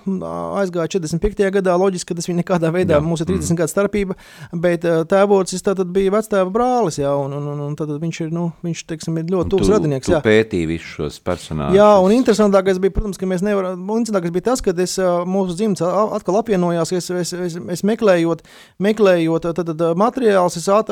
[0.60, 1.48] aizgāja 45.
[1.56, 3.00] gadā, loģiski, ka tas viņa nekādā veidā, Jā.
[3.00, 3.58] mums ir 30 mm -hmm.
[3.62, 4.14] gadu starpība,
[4.52, 8.48] bet tēvocis tad bija vectēva brālis, jā, un, un, un, un tad viņš ir, nu,
[8.66, 10.08] viņš, teiksim, ir ļoti tuvs radinieks.
[10.08, 11.76] Tu jā, pētīji visus šos personāžus.
[11.78, 14.96] Jā, un interesantākais bija, protams, ka mēs nevaram, interesantākais bija tas, ka es,
[15.28, 18.44] mūsu dzimts atkal apvienojās, es, es, es, es meklējot,
[18.82, 20.90] meklējot tad, tad materiālus, es at,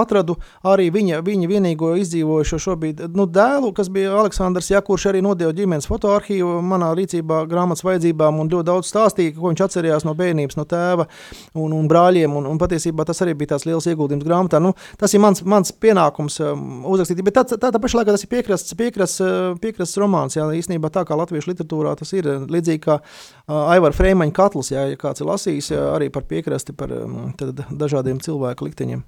[0.00, 5.54] atradu arī viņa, viņa vienīgo izdzīvojušo šobrīd, nu, dēlu, kas bija Aleksandrs Jakurš, arī nodeva
[5.56, 10.58] ģimenes fotoarhīvu manā rīcībā grāmatas vajadzībām un ļoti daudz stāstīja, ko viņš atcerējās no bērnības,
[10.58, 11.08] no tēva
[11.54, 14.60] un, un brāļiem, un, un patiesībā tas arī bija tās liels ieguldījums grāmatā.
[14.62, 14.74] Nu,
[15.04, 17.20] tas ir mans, mans pienākums um, uzrakstīt.
[17.26, 20.38] Bet tā, tā, tā pašā laikā tas ir piekrasts, piekrasts, uh, piekrasts romāns.
[20.38, 24.88] Jā, īstenībā tā kā latviešu literatūrā tas ir līdzīgi kā uh, Aivara Freimaņa katls, jā,
[24.92, 29.04] ja kāds ir lasījis jā, arī par piekrasti, par um, tad, dažādiem cilvēku likteņiem.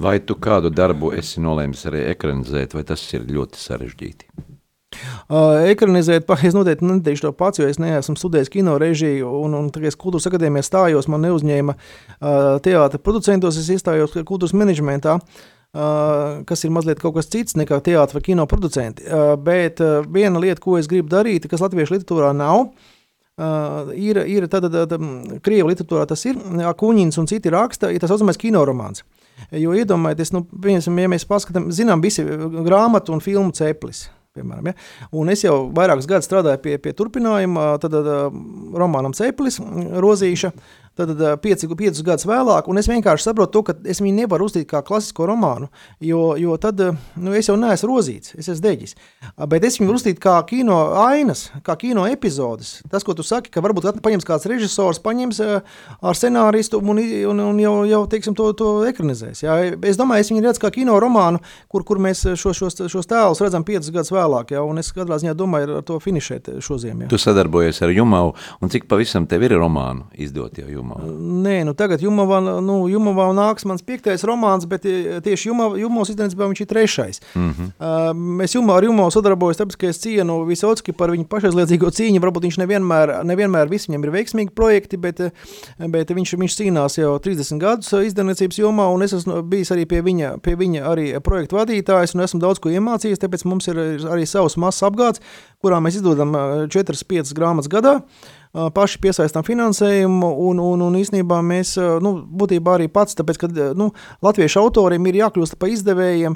[0.00, 4.58] Vai tu kādu darbu esi nolēmis arī ekranizēt, vai tas ir ļoti sarežģīti?
[5.30, 9.68] Uh, ekranizēt, es noteikti neteikšu to pats, jo es neesmu studējis kino režiju, un, un
[9.70, 15.20] tagad, kad kultūras akadēmijā stājos, man neuzņēma uh, teātris producentos, es iestājos kultūras menedžmentā.
[15.70, 19.06] Uh, kas ir mazliet kas cits nekā teātris vai kino producenti.
[19.06, 22.72] Uh, bet uh, viena lieta, ko es gribu darīt, kas latviešu literatūrā nav,
[23.38, 24.98] uh, ir, ir tāda, tāda
[25.46, 26.42] krievu literatūrā tas ir,
[26.74, 29.06] Kuņins un citi raksta, ir tas saucamais kino romāns.
[29.54, 34.08] Jo iedomājieties, nu, ja mēs paskatām, zinām visi grāmatu un filmu ceplis.
[34.30, 34.74] Piemēram, ja?
[35.18, 38.36] Un es jau vairākus gadus strādāju pie, pie turpinājuma, tad, tad
[38.78, 39.58] romānam Ceplis,
[40.04, 40.52] Rozīša,
[40.98, 44.66] Tad pieci, piecus gadus vēlāk, un es vienkārši saprotu, to, ka es viņu nevaru uzstīt
[44.68, 45.68] kā klasisko romānu,
[46.02, 48.96] jo, jo tad nu, es jau neesmu rozīts, es esmu deģis.
[49.48, 52.80] Bet es viņu uzstītu kā kino ainas, kā kino epizodes.
[52.90, 56.98] Tas, ko tu saki, ka varbūt paņems kāds režisors, paņems ar scenāristu un,
[57.30, 59.44] un, un jau, jau teiksim, to, to ekranizēs.
[59.46, 59.56] Jā.
[59.86, 61.38] Es domāju, es viņu redzu kā kino romānu,
[61.70, 65.20] kur, kur mēs šo, šos, šos tēlus redzam piecus gadus vēlāk, jā, un es katrā
[65.22, 67.08] ziņā domāju ar to finišēt šo ziemu.
[67.14, 70.98] Tu sadarbojies ar Jumau, un cik pavisam tev ir romānu izdot jau Jumā?
[71.44, 74.86] Nē, nu tagad Jumavā, nu, Jumavā nāks mans piektais romāns, bet
[75.24, 77.20] tieši Jumavas iztenībā viņš ir trešais.
[77.34, 77.68] Mm -hmm.
[77.78, 82.22] uh, es Jumā, ar Jumavu sadarbojos, tāpēc, ka es cienu Visotski par viņu pašaizliedzīgo cīņu.
[82.24, 85.20] Varbūt viņš nevienmēr, nevienmēr viss viņam ir veiksmīgi projekti, bet,
[85.78, 90.02] bet viņš, viņš cīnās jau 30 gadus izdevniecības jomā, un es esmu bijis arī pie
[90.02, 93.76] viņa, pie viņa arī projektu vadītājs, un esmu daudz ko iemācījies, tāpēc mums ir
[94.10, 95.20] arī savs mazs apgāds,
[95.62, 96.32] kurā mēs izdodam
[96.68, 98.00] 4-5 grāmatas gadā.
[98.00, 103.50] Uh, paši piesaistām finansējumu, un, un, un īsnībā mēs, nu, būtībā arī pats, tāpēc, ka
[103.78, 103.90] nu,
[104.26, 106.34] latviešu autoriem ir jākļūst par izdevējiem,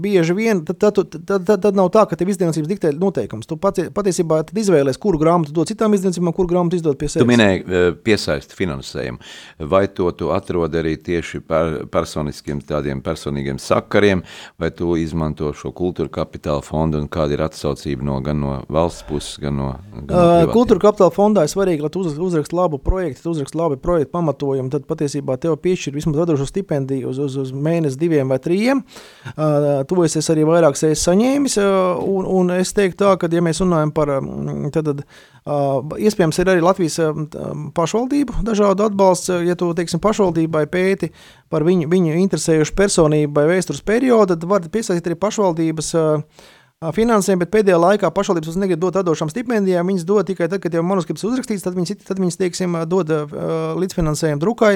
[0.00, 3.48] bieži vien, tad, tad, tad, tad, tad, nav tā, ka tev izdevniecības diktē noteikums.
[3.50, 7.26] Tu pats, patiesībā tad izvēlies, kuru grāmatu dod citām izdevniecībām, kuru grāmatu izdod pie sevis.
[7.26, 9.20] Tu minēji piesaisti finansējumu.
[9.70, 14.24] Vai to tu atrod arī tieši par personiskiem tādiem personīgiem sakariem,
[14.60, 19.04] vai tu izmanto šo kultūra kapitāla fondu un kāda ir atsaucība no, gan no valsts
[19.08, 22.78] puses, gan no, gan no uh, Kultūra kapitāla fondā svarīgi, lai tu uz, uzrakst labu
[22.82, 27.36] projektu, tu uzrakst labu projektu pamatojumu, tad patiesībā tev piešķir vismaz vadošo stipendiju uz, uz,
[27.42, 28.82] uz mēnesi, diviem vai trījiem.
[29.34, 33.30] Uh, to es esmu arī vairākas reizes saņēmis, uh, un, un es teiktu tā, ka,
[33.32, 34.14] ja mēs runājam par,
[34.74, 37.00] tad, tad uh, iespējams ir arī Latvijas
[37.76, 41.10] pašvaldību dažādu atbalsts, ja tu, teiksim, pašvaldībai pēti
[41.50, 46.48] par viņu, viņu interesējušu personību vai vēstures periodu, tad var piesaistīt arī pašvaldības uh,
[46.80, 49.84] finansējumu, bet pēdējā laikā pašvaldības negrib dot atdošām stipendijām.
[49.90, 53.34] Viņas dod tikai tad, kad jau manuskripts uzrakstīts, tad viņas, tad viņas teiksim, dod uh,
[53.76, 54.70] līdzfinansējumu drukai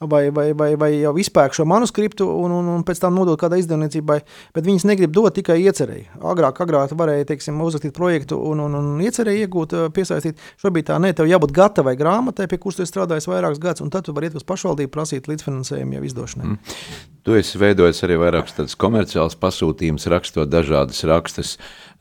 [0.00, 3.62] vai, vai, vai, vai jau izpērk šo manuskriptu un, un, un pēc tam nodot kādai
[3.62, 4.18] izdevniecībai.
[4.58, 6.08] Bet viņas negrib dot tikai iecerēji.
[6.26, 10.42] Agrāk, agrāk varēja teiksim, uzrakstīt projektu un, un, un iecerēji iegūt, piesaistīt.
[10.58, 14.10] Šobrīd tā ne, tev jābūt gatavai grāmatai, pie kuras tu strādājies vairākus gadus, un tad
[14.10, 16.56] tu vari iet uz pašvaldību prasīt līdzfinansējumu jau izdošanai.
[16.56, 17.13] Mm.
[17.24, 21.54] Tu esi veidojis arī vairākus tādus komerciālus pasūtījumus, rakstot dažādas rakstus.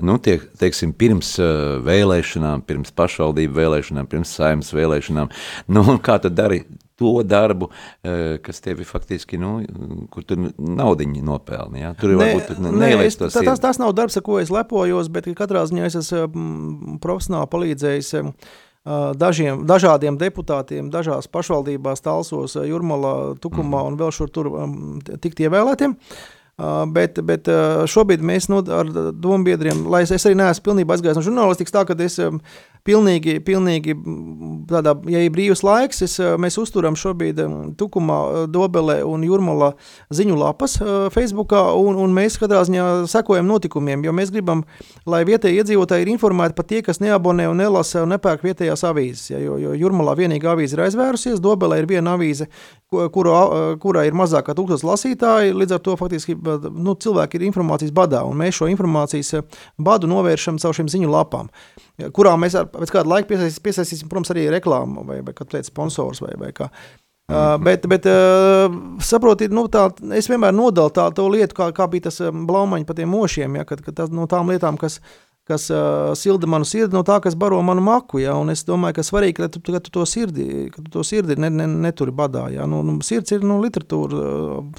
[0.03, 5.31] Nu, tie, teiksim, pirms uh, vēlēšanām, pirms pašvaldību vēlēšanām, pirms saimnes vēlēšanām.
[5.71, 6.65] Nu, kā tad dari
[6.99, 9.53] to darbu, uh, kas tevi faktiski, nu,
[10.11, 11.93] kur tu naudiņu nopelni, ja?
[11.99, 15.07] Tur ne, varbūt ne, neielies to tas, tas, tas nav darbs, ar ko es lepojos,
[15.13, 18.13] bet katrā ziņā es esmu profesionāli palīdzējis
[18.85, 23.87] dažiem, dažādiem deputātiem, dažās pašvaldībās, Talsos, Jurmalā, Tukumā mm.
[23.87, 24.49] un vēl šur tur
[25.23, 25.95] tikt ievēlētiem.
[26.93, 27.47] Bet, bet
[27.89, 31.81] šobrīd mēs no, ar dombiedriem, lai es, es arī neesmu pilnībā aizgājis no žurnālistikas, tā
[31.89, 32.19] ka es
[32.85, 33.95] pilnīgi, pilnīgi
[34.69, 37.39] tādā, ja ir brīvs laiks, es, mēs uzturam šobrīd
[37.79, 38.17] Tukumā,
[38.53, 39.71] Dobelē un Jurmalā
[40.13, 40.77] ziņu lapas
[41.15, 44.61] Facebookā, un, un mēs katrā ziņā sekojam notikumiem, jo mēs gribam,
[45.09, 49.31] lai vietēji iedzīvotāji ir informēti par tie, kas neabonē un nelasa un nepērk vietējās avīzes,
[49.33, 52.51] ja, jo, jo Jurmalā vienīgā avīze ir aizvērusies, Dobelē ir viena avīze,
[52.91, 53.41] kura,
[53.81, 58.23] kurā ir mazāk kā tūkstots lasītāji, līdz ar to faktiski nu, cilvēki ir informācijas badā,
[58.27, 59.43] un mēs šo informācijas
[59.77, 61.51] badu novēršam caur šīm ziņu lapām
[62.15, 66.23] kurām mēs ar, pēc kāda laika piesaistīsim, piesaistīsim protams, arī reklāmu vai, vai kādu sponsors
[66.23, 66.69] vai, vai kā.
[67.31, 67.63] Uh, mhm.
[67.63, 69.85] bet, bet uh, saprotiet, nu, tā,
[70.17, 73.55] es vienmēr nodalu tā, to lietu, kā, kā bija tas um, blaumaņi par tiem mošiem,
[73.61, 74.99] ja, kad, kad tā, no tām lietām, kas,
[75.47, 78.21] kas uh, silda manu sirdi, no tā, kas baro manu maku.
[78.23, 81.03] Ja, un es domāju, ka svarīgi, ka tu, ka tu to sirdi, ka tu to
[81.07, 82.45] sirdi ne, ne, neturi badā.
[82.53, 82.67] Ja.
[82.69, 84.21] Nu, nu, sirds ir nu, literatūra,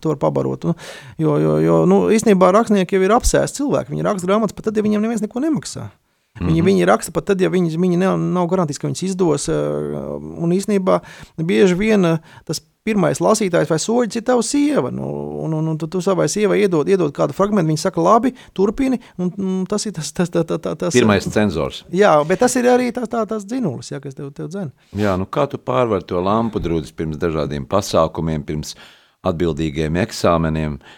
[0.00, 0.64] to var pabarot.
[0.70, 0.76] Nu,
[1.20, 3.92] jo, jo, jo nu, īstenībā rakstnieki jau ir apsēsti cilvēki.
[3.92, 5.90] Viņi raksta grāmatas pat tad, ja viņiem neviens neko nemaksā.
[6.34, 6.66] Viņi, mm -hmm.
[6.66, 9.48] viņi raksta pat tad, ja viņi, viņi nav, nav garantijas, ka viņas izdos.
[9.48, 11.00] Un īsnībā
[11.38, 14.90] bieži vien tas pirmais lasītājs vai soļs ir tavs sieva.
[14.92, 15.08] Nu,
[15.44, 19.00] un, un, un tu, tu savai sievai iedod, iedod kādu fragment, viņa saka, labi, turpini.
[19.16, 21.82] Un, un tas ir tas, tas, tas, tas, tas pirmais cenzors.
[21.94, 24.74] Jā, bet tas ir arī tas, tā, tas dzinulis, jā, kas tev, tev dzen.
[25.00, 28.76] Jā, nu kā tu pārvar to lampu drūdzi pirms dažādiem pasākumiem, pirms
[29.24, 30.76] atbildīgiem eksāmeniem?
[30.76, 30.92] Uh,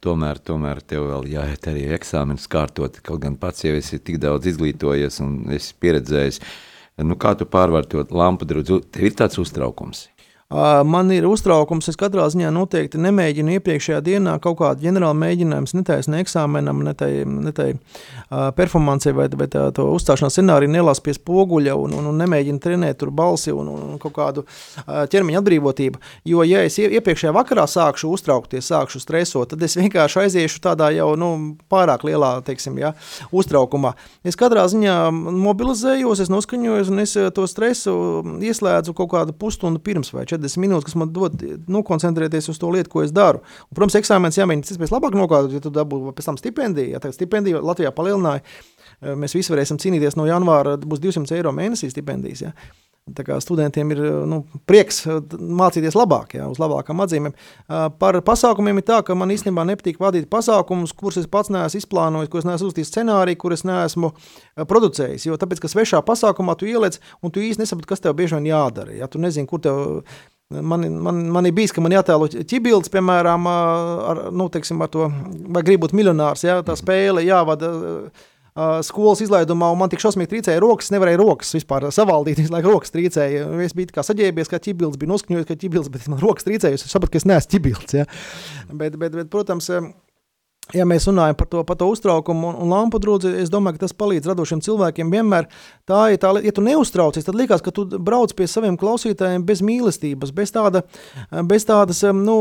[0.00, 4.48] Tomēr, tomēr tev vēl jāiet arī eksāmenis kārtot, kaut gan pats jau esi tik daudz
[4.48, 6.40] izglītojies un esi pieredzējis.
[7.04, 8.80] Nu, kā tu pārvar to lampu drudzi?
[8.88, 10.06] Tev ir tāds uztraukums.
[10.50, 15.82] Man ir uztraukums, es katrā ziņā noteikti nemēģinu iepriekšējā dienā kaut kādu ģenerālu mēģinājumu, ne
[15.86, 21.04] taisnu eksāmenam, ne tai, ne tai uh, performancei vai, vai tā, to uzstāšanās scenāriju nelasu
[21.06, 25.38] pie spoguļa un, un, un nemēģinu trenēt tur balsi un, un kaut kādu uh, ķermeņa
[25.38, 26.02] atbrīvotību.
[26.32, 31.12] Jo, ja es iepriekšējā vakarā sākšu uztraukties, sākšu stresot, tad es vienkārši aiziešu tādā jau
[31.14, 31.30] nu,
[31.70, 32.96] pārāk lielā, teiksim, ja,
[33.30, 33.94] uztraukumā.
[34.26, 37.96] Es katrā ziņā mobilizējos, es noskaņojos un es to stresu
[38.42, 42.72] ieslēdzu kaut kādu pusstundu pirms vai 40 40 minūtes, kas man dod nokoncentrēties uz to
[42.72, 43.42] lietu, ko es daru.
[43.68, 46.94] Un, protams, eksāmenis jāmēģina pēc iespējas labāk nokārtot, ja tu dabū pēc tam stipendiju.
[46.94, 51.52] Ja tā stipendija Latvijā palielināja, eh, mēs visi varēsim cīnīties no janvāra, būs 200 eiro
[51.56, 52.48] mēnesī stipendijas.
[52.48, 52.54] Ja.
[53.40, 57.34] Studentiem ir nu, prieks eh, mācīties labāk, jā, uz labākām atzīmēm.
[57.34, 61.80] Eh, par pasākumiem ir tā, ka man īstenībā nepatīk vadīt pasākumus, kurus es pats neesmu
[61.80, 64.12] izplānojis, kurus neesmu uzstījis scenāriju, kurus neesmu
[64.70, 65.26] producējis.
[65.26, 68.52] Jo tāpēc, ka svešā pasākumā tu ieliec, un tu īsti nesaproti, kas tev bieži vien
[68.52, 68.94] jādara.
[68.94, 69.10] Ja?
[69.10, 70.12] Tu nezini, kur tev
[70.50, 75.04] Man, man, man ir bijis, ka man jātēlo ķibilds, piemēram, ar, nu, teiksim, ar to,
[75.54, 77.70] vai gribu būt miljonārs, ja, tā spēle jāvada
[78.60, 82.74] uh, skolas izlaidumā, un man tik šausmīgi trīcēja rokas, nevarēja rokas vispār savaldīt, visu laiku
[82.74, 83.48] rokas trīcēja.
[83.64, 86.86] Es biju kā saģēbies, kā ķibilds, bija noskaņojies, kā ķibilds, bet man rokas trīcēja, es
[86.86, 88.06] sapratu, ka es neesmu ķibilds, ja.
[88.70, 89.72] bet, bet, bet, protams,
[90.76, 93.86] ja mēs runājam par to, par to uztraukumu un, un lampu drudzi, es domāju, ka
[93.86, 95.10] tas palīdz radošiem cilvēkiem.
[95.12, 95.48] Vienmēr
[95.88, 99.62] tā ir tā, ja tu neuztraucies, tad liekas, ka tu brauc pie saviem klausītājiem bez
[99.66, 100.84] mīlestības, bez, tāda,
[101.50, 102.36] bez, tādas, nu,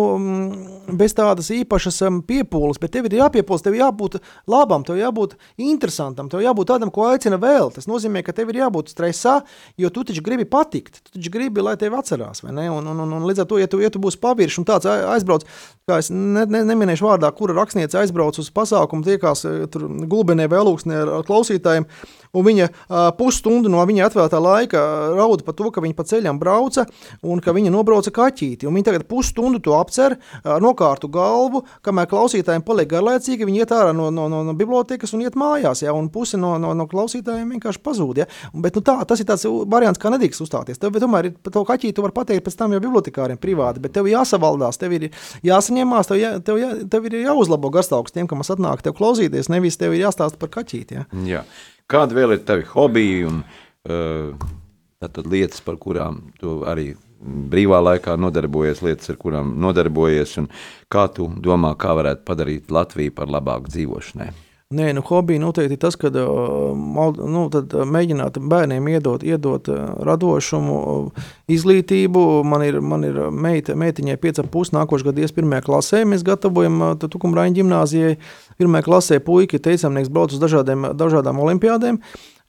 [1.00, 2.82] bez tādas īpašas piepūles.
[2.82, 4.20] Bet tev ir jāpiepūlas, tev jābūt
[4.50, 7.74] labam, tev jābūt interesantam, tev jābūt tādam, ko aicina vēl.
[7.76, 9.40] Tas nozīmē, ka tev ir jābūt stresā,
[9.80, 12.44] jo tu taču gribi patikt, tu taču gribi, lai tevi atcerās.
[12.46, 14.90] Un, un, un, un līdz ar to, ja tu, ja tu būsi pavirši un tāds
[14.90, 15.46] aizbrauc,
[15.90, 20.50] kā es ne, ne, neminēšu vārdā, kura rakstniece aizbrauc aizbrauc uz pasākumu, tiekās tur gulbenē
[20.52, 21.88] vai lūksnē ar, klausītājiem.
[22.30, 24.82] Un viņa uh, pusstundu no viņa atvēlētā laika
[25.18, 26.84] rauda par to, ka viņa pa ceļam brauca
[27.26, 28.68] un ka viņa nobrauca kaķīti.
[28.70, 30.20] Un viņa tagad pusstundu to apcer,
[30.62, 35.24] nokārtu galvu, kamēr klausītājiem paliek garlaicīgi, viņi iet ārā no, no, no, no bibliotekas un
[35.26, 35.82] iet mājās.
[35.82, 38.22] Ja, un puse no, no, no klausītājiem vienkārši pazūd.
[38.22, 38.30] Ja.
[38.54, 40.78] Bet, nu, tā, tas ir tāds variants, kā nedrīkst uzstāties.
[40.78, 44.78] Tev tomēr par to kaķīti var pateikt pēc tam jau bibliotekāriem privāti, bet tev jāsavaldās,
[44.78, 45.10] tev ir
[45.50, 49.80] jāsaņemās, tev, jā, tev, jā, tev ir jāuzlabo garstāvoklis tiem, kam atnāk tev klausīties, nevis
[49.80, 51.00] tev ir jāstāsta par kaķīti.
[51.00, 51.06] Ja.
[51.28, 51.44] Jā.
[51.90, 54.50] Kāda vēl ir tavi hobiji un uh,
[55.26, 60.48] lietas, par kurām tu arī brīvā laikā nodarbojies, lietas, ar kurām nodarbojies, un
[60.92, 64.30] kā tu domā, kā varētu padarīt Latviju par labāku dzīvošanai?
[64.70, 67.46] Nē, nu, hobija noteikti tas, ka nu,
[67.90, 69.66] mēģināt bērniem iedot, iedot
[70.06, 70.76] radošumu,
[71.50, 72.22] izglītību.
[72.46, 76.04] Man ir, man ir meita, meitiņai 5,5 nākošais gads, ies pirmajā klasē.
[76.06, 78.20] Mēs gatavojam Tukumrāņu ģimnāzijai.
[78.62, 81.98] Pirmajā klasē puiši teicamnieks brauc uz dažādiem, dažādām olimpiādēm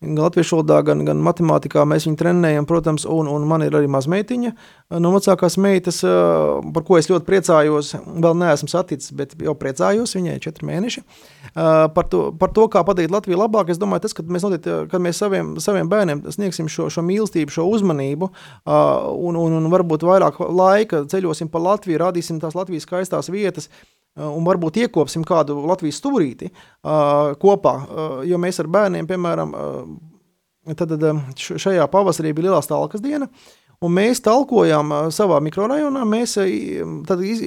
[0.00, 3.88] gan latviešu valodā, gan, gan matemātikā mēs viņu trenējam, protams, un, un man ir arī
[3.92, 4.52] mazmeitiņa
[5.02, 7.92] no vecākās meitas, par ko es ļoti priecājos.
[8.24, 11.04] Vēl neesmu saticis, bet jau priecājos, viņai ir četri mēneši.
[11.52, 15.04] Par to, par to, kā padarīt Latviju labāk, es domāju, tas, ka mēs, notiet, kad
[15.04, 18.32] mēs saviem, saviem bērniem sniegsim šo, šo mīlestību, šo uzmanību,
[18.66, 23.68] un, un, un varbūt vairāk laika ceļosim pa Latviju, rādīsim tās Latvijas skaistās vietas,
[24.18, 30.74] un varbūt iekopsim kādu Latvijas stūrīti uh, kopā, uh, jo mēs ar bērniem, piemēram, uh,
[30.76, 30.96] tad,
[31.38, 33.30] šajā pavasarī bija lielā stāvokļa diena,
[33.80, 37.38] Un mēs talkojām savā mikrorajonā, mēs iz,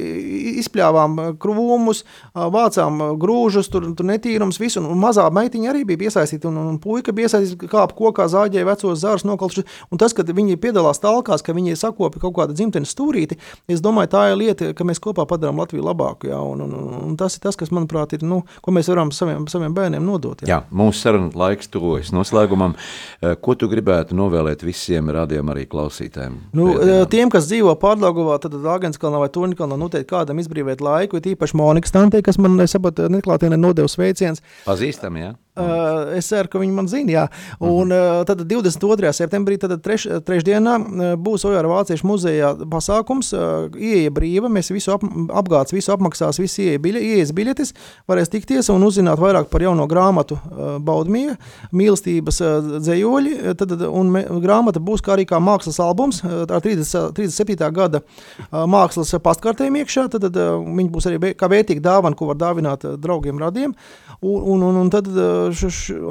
[0.63, 1.99] izpļāvām krūmus,
[2.33, 4.81] vācām grūžus, tur, tur netīrums, visu.
[4.81, 9.03] Un mazā meitiņa arī bija iesaistīta, un, un puika bija iesaistīta, kāpa kokā, zāģēja vecos
[9.03, 9.67] zārus nokalšus.
[9.93, 13.37] Un tas, ka viņi piedalās talkās, ka viņi sakopi kaut kādu dzimtenes stūrīti,
[13.69, 16.31] es domāju, tā ir lieta, ka mēs kopā padarām Latviju labāku.
[16.33, 16.73] Jā, un, un,
[17.11, 20.41] un tas ir tas, kas, manuprāt, ir, nu, ko mēs varam saviem, saviem bērniem nodot.
[20.41, 22.73] Jā, jā mūsu saruna laiks tuvojas noslēgumam.
[23.21, 26.22] Ko tu gribētu novēlēt visiem rādījumam arī klausītājiem?
[26.23, 26.39] Klausītājiem?
[26.55, 27.09] Nu, pēdējām.
[27.11, 31.89] tiem, kas dzīvo Pārdagovā, tad Dāngenskalnā vai Turnkalnā, noteikti kādam izbrīvēt laiku, ir īpaši Monika
[31.89, 34.43] Stantē, kas man, es saprotu, neklātienē nodeva sveiciens.
[34.67, 35.33] Pazīstam, jā.
[35.53, 37.11] Uh, es ceru, ka viņi man zina.
[37.13, 37.23] Jā.
[37.61, 39.11] Un, uh, tad 22.
[39.13, 40.79] septembrī, tad treš, trešdienā,
[41.21, 43.29] būs Ojāra Vāciešu muzejā pasākums.
[43.37, 47.73] Uh, ieeja brīva, mēs visu ap, apgāds, visu apmaksās, visi ieeja biļe, ieejas biļetes,
[48.09, 51.35] varēs tikties un uzzināt vairāk par jauno grāmatu uh, Baudmija,
[51.69, 53.35] mīlestības uh, dzējoļi.
[53.59, 57.69] Tad, un me, grāmata būs kā arī kā mākslas albums ar 30, 37.
[57.77, 60.07] gada uh, mākslas pastkartēm iekšā.
[60.17, 63.77] Tad, tad uh, viņi būs arī kā vērtīga dāvana, ko var dāvināt draugiem, radiem.
[64.23, 65.42] Un, un, un, un tad, š,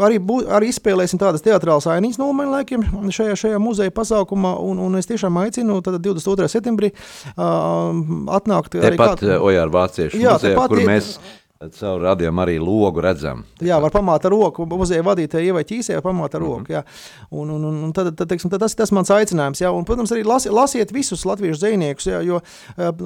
[0.07, 4.55] arī, bū, arī izspēlēsim tādas teātrālas ainiņas no laikiem šajā, šajā muzeja pasākumā.
[4.62, 6.49] Un, un es tiešām aicinu 22.
[6.53, 7.93] septembrī uh,
[8.39, 8.76] atnākt.
[8.76, 9.37] Tepat kād...
[9.43, 11.14] Ojāra Vāciešu jā, muzejā, kur mēs.
[11.62, 13.44] Ir, Caur radiem arī logu redzam.
[13.62, 14.66] Jā, var pamāt ar roku.
[14.66, 16.58] Muzeja vadītāja ievai ķīsē, var pamāt ar mm -hmm.
[16.58, 16.72] roku.
[16.72, 16.82] Jā.
[17.30, 19.60] Un, un, un, un tad, tad, teiksim, tad tas ir tas mans aicinājums.
[19.60, 19.70] Jā.
[19.70, 22.40] Un, protams, arī lasi, lasiet visus latviešu zvejniekus, jā, jo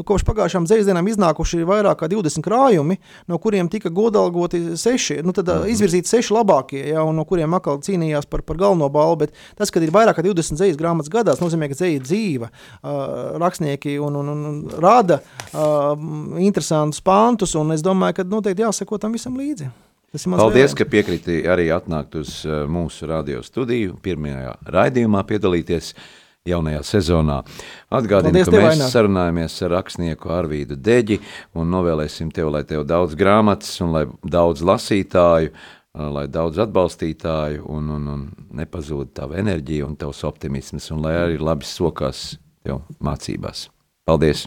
[0.05, 5.47] kopš pagājušām zvejasdienām iznākuši vairāk kā 20 krājumi, no kuriem tika godalgoti seši, nu tad
[5.47, 5.71] mm -hmm.
[5.71, 9.17] izvirzīti seši labākie, jā, un no kuriem atkal cīnījās par, par galveno balvu.
[9.17, 12.49] Bet tas, ka ir vairāk kā 20 zvejas grāmatas gadās, nozīmē, ka ir dzīva.
[12.83, 15.21] Uh, rakstnieki un, un, un, un rada
[15.55, 15.99] uh,
[16.39, 19.71] interesantus pantus, un es domāju, ka nu, noteikti jāsako tam visam līdzi.
[20.17, 20.75] Paldies, vēlējums.
[20.79, 25.91] ka piekriti arī atnākt uz uh, mūsu radio studiju, pirmajā raidījumā piedalīties
[26.47, 27.41] jaunajā sezonā.
[27.91, 28.89] Atgādinu, ka mēs vainā.
[28.89, 31.19] sarunājamies ar rakstnieku Arvīdu Deģi
[31.59, 37.67] un novēlēsim tev, lai tev daudz grāmatas un lai daudz lasītāju, uh, lai daudz atbalstītāju
[37.67, 38.27] un, un, un
[38.63, 43.69] nepazūd tava enerģija un tavs optimisms un lai arī labi sokās tev mācībās.
[44.07, 44.47] Paldies!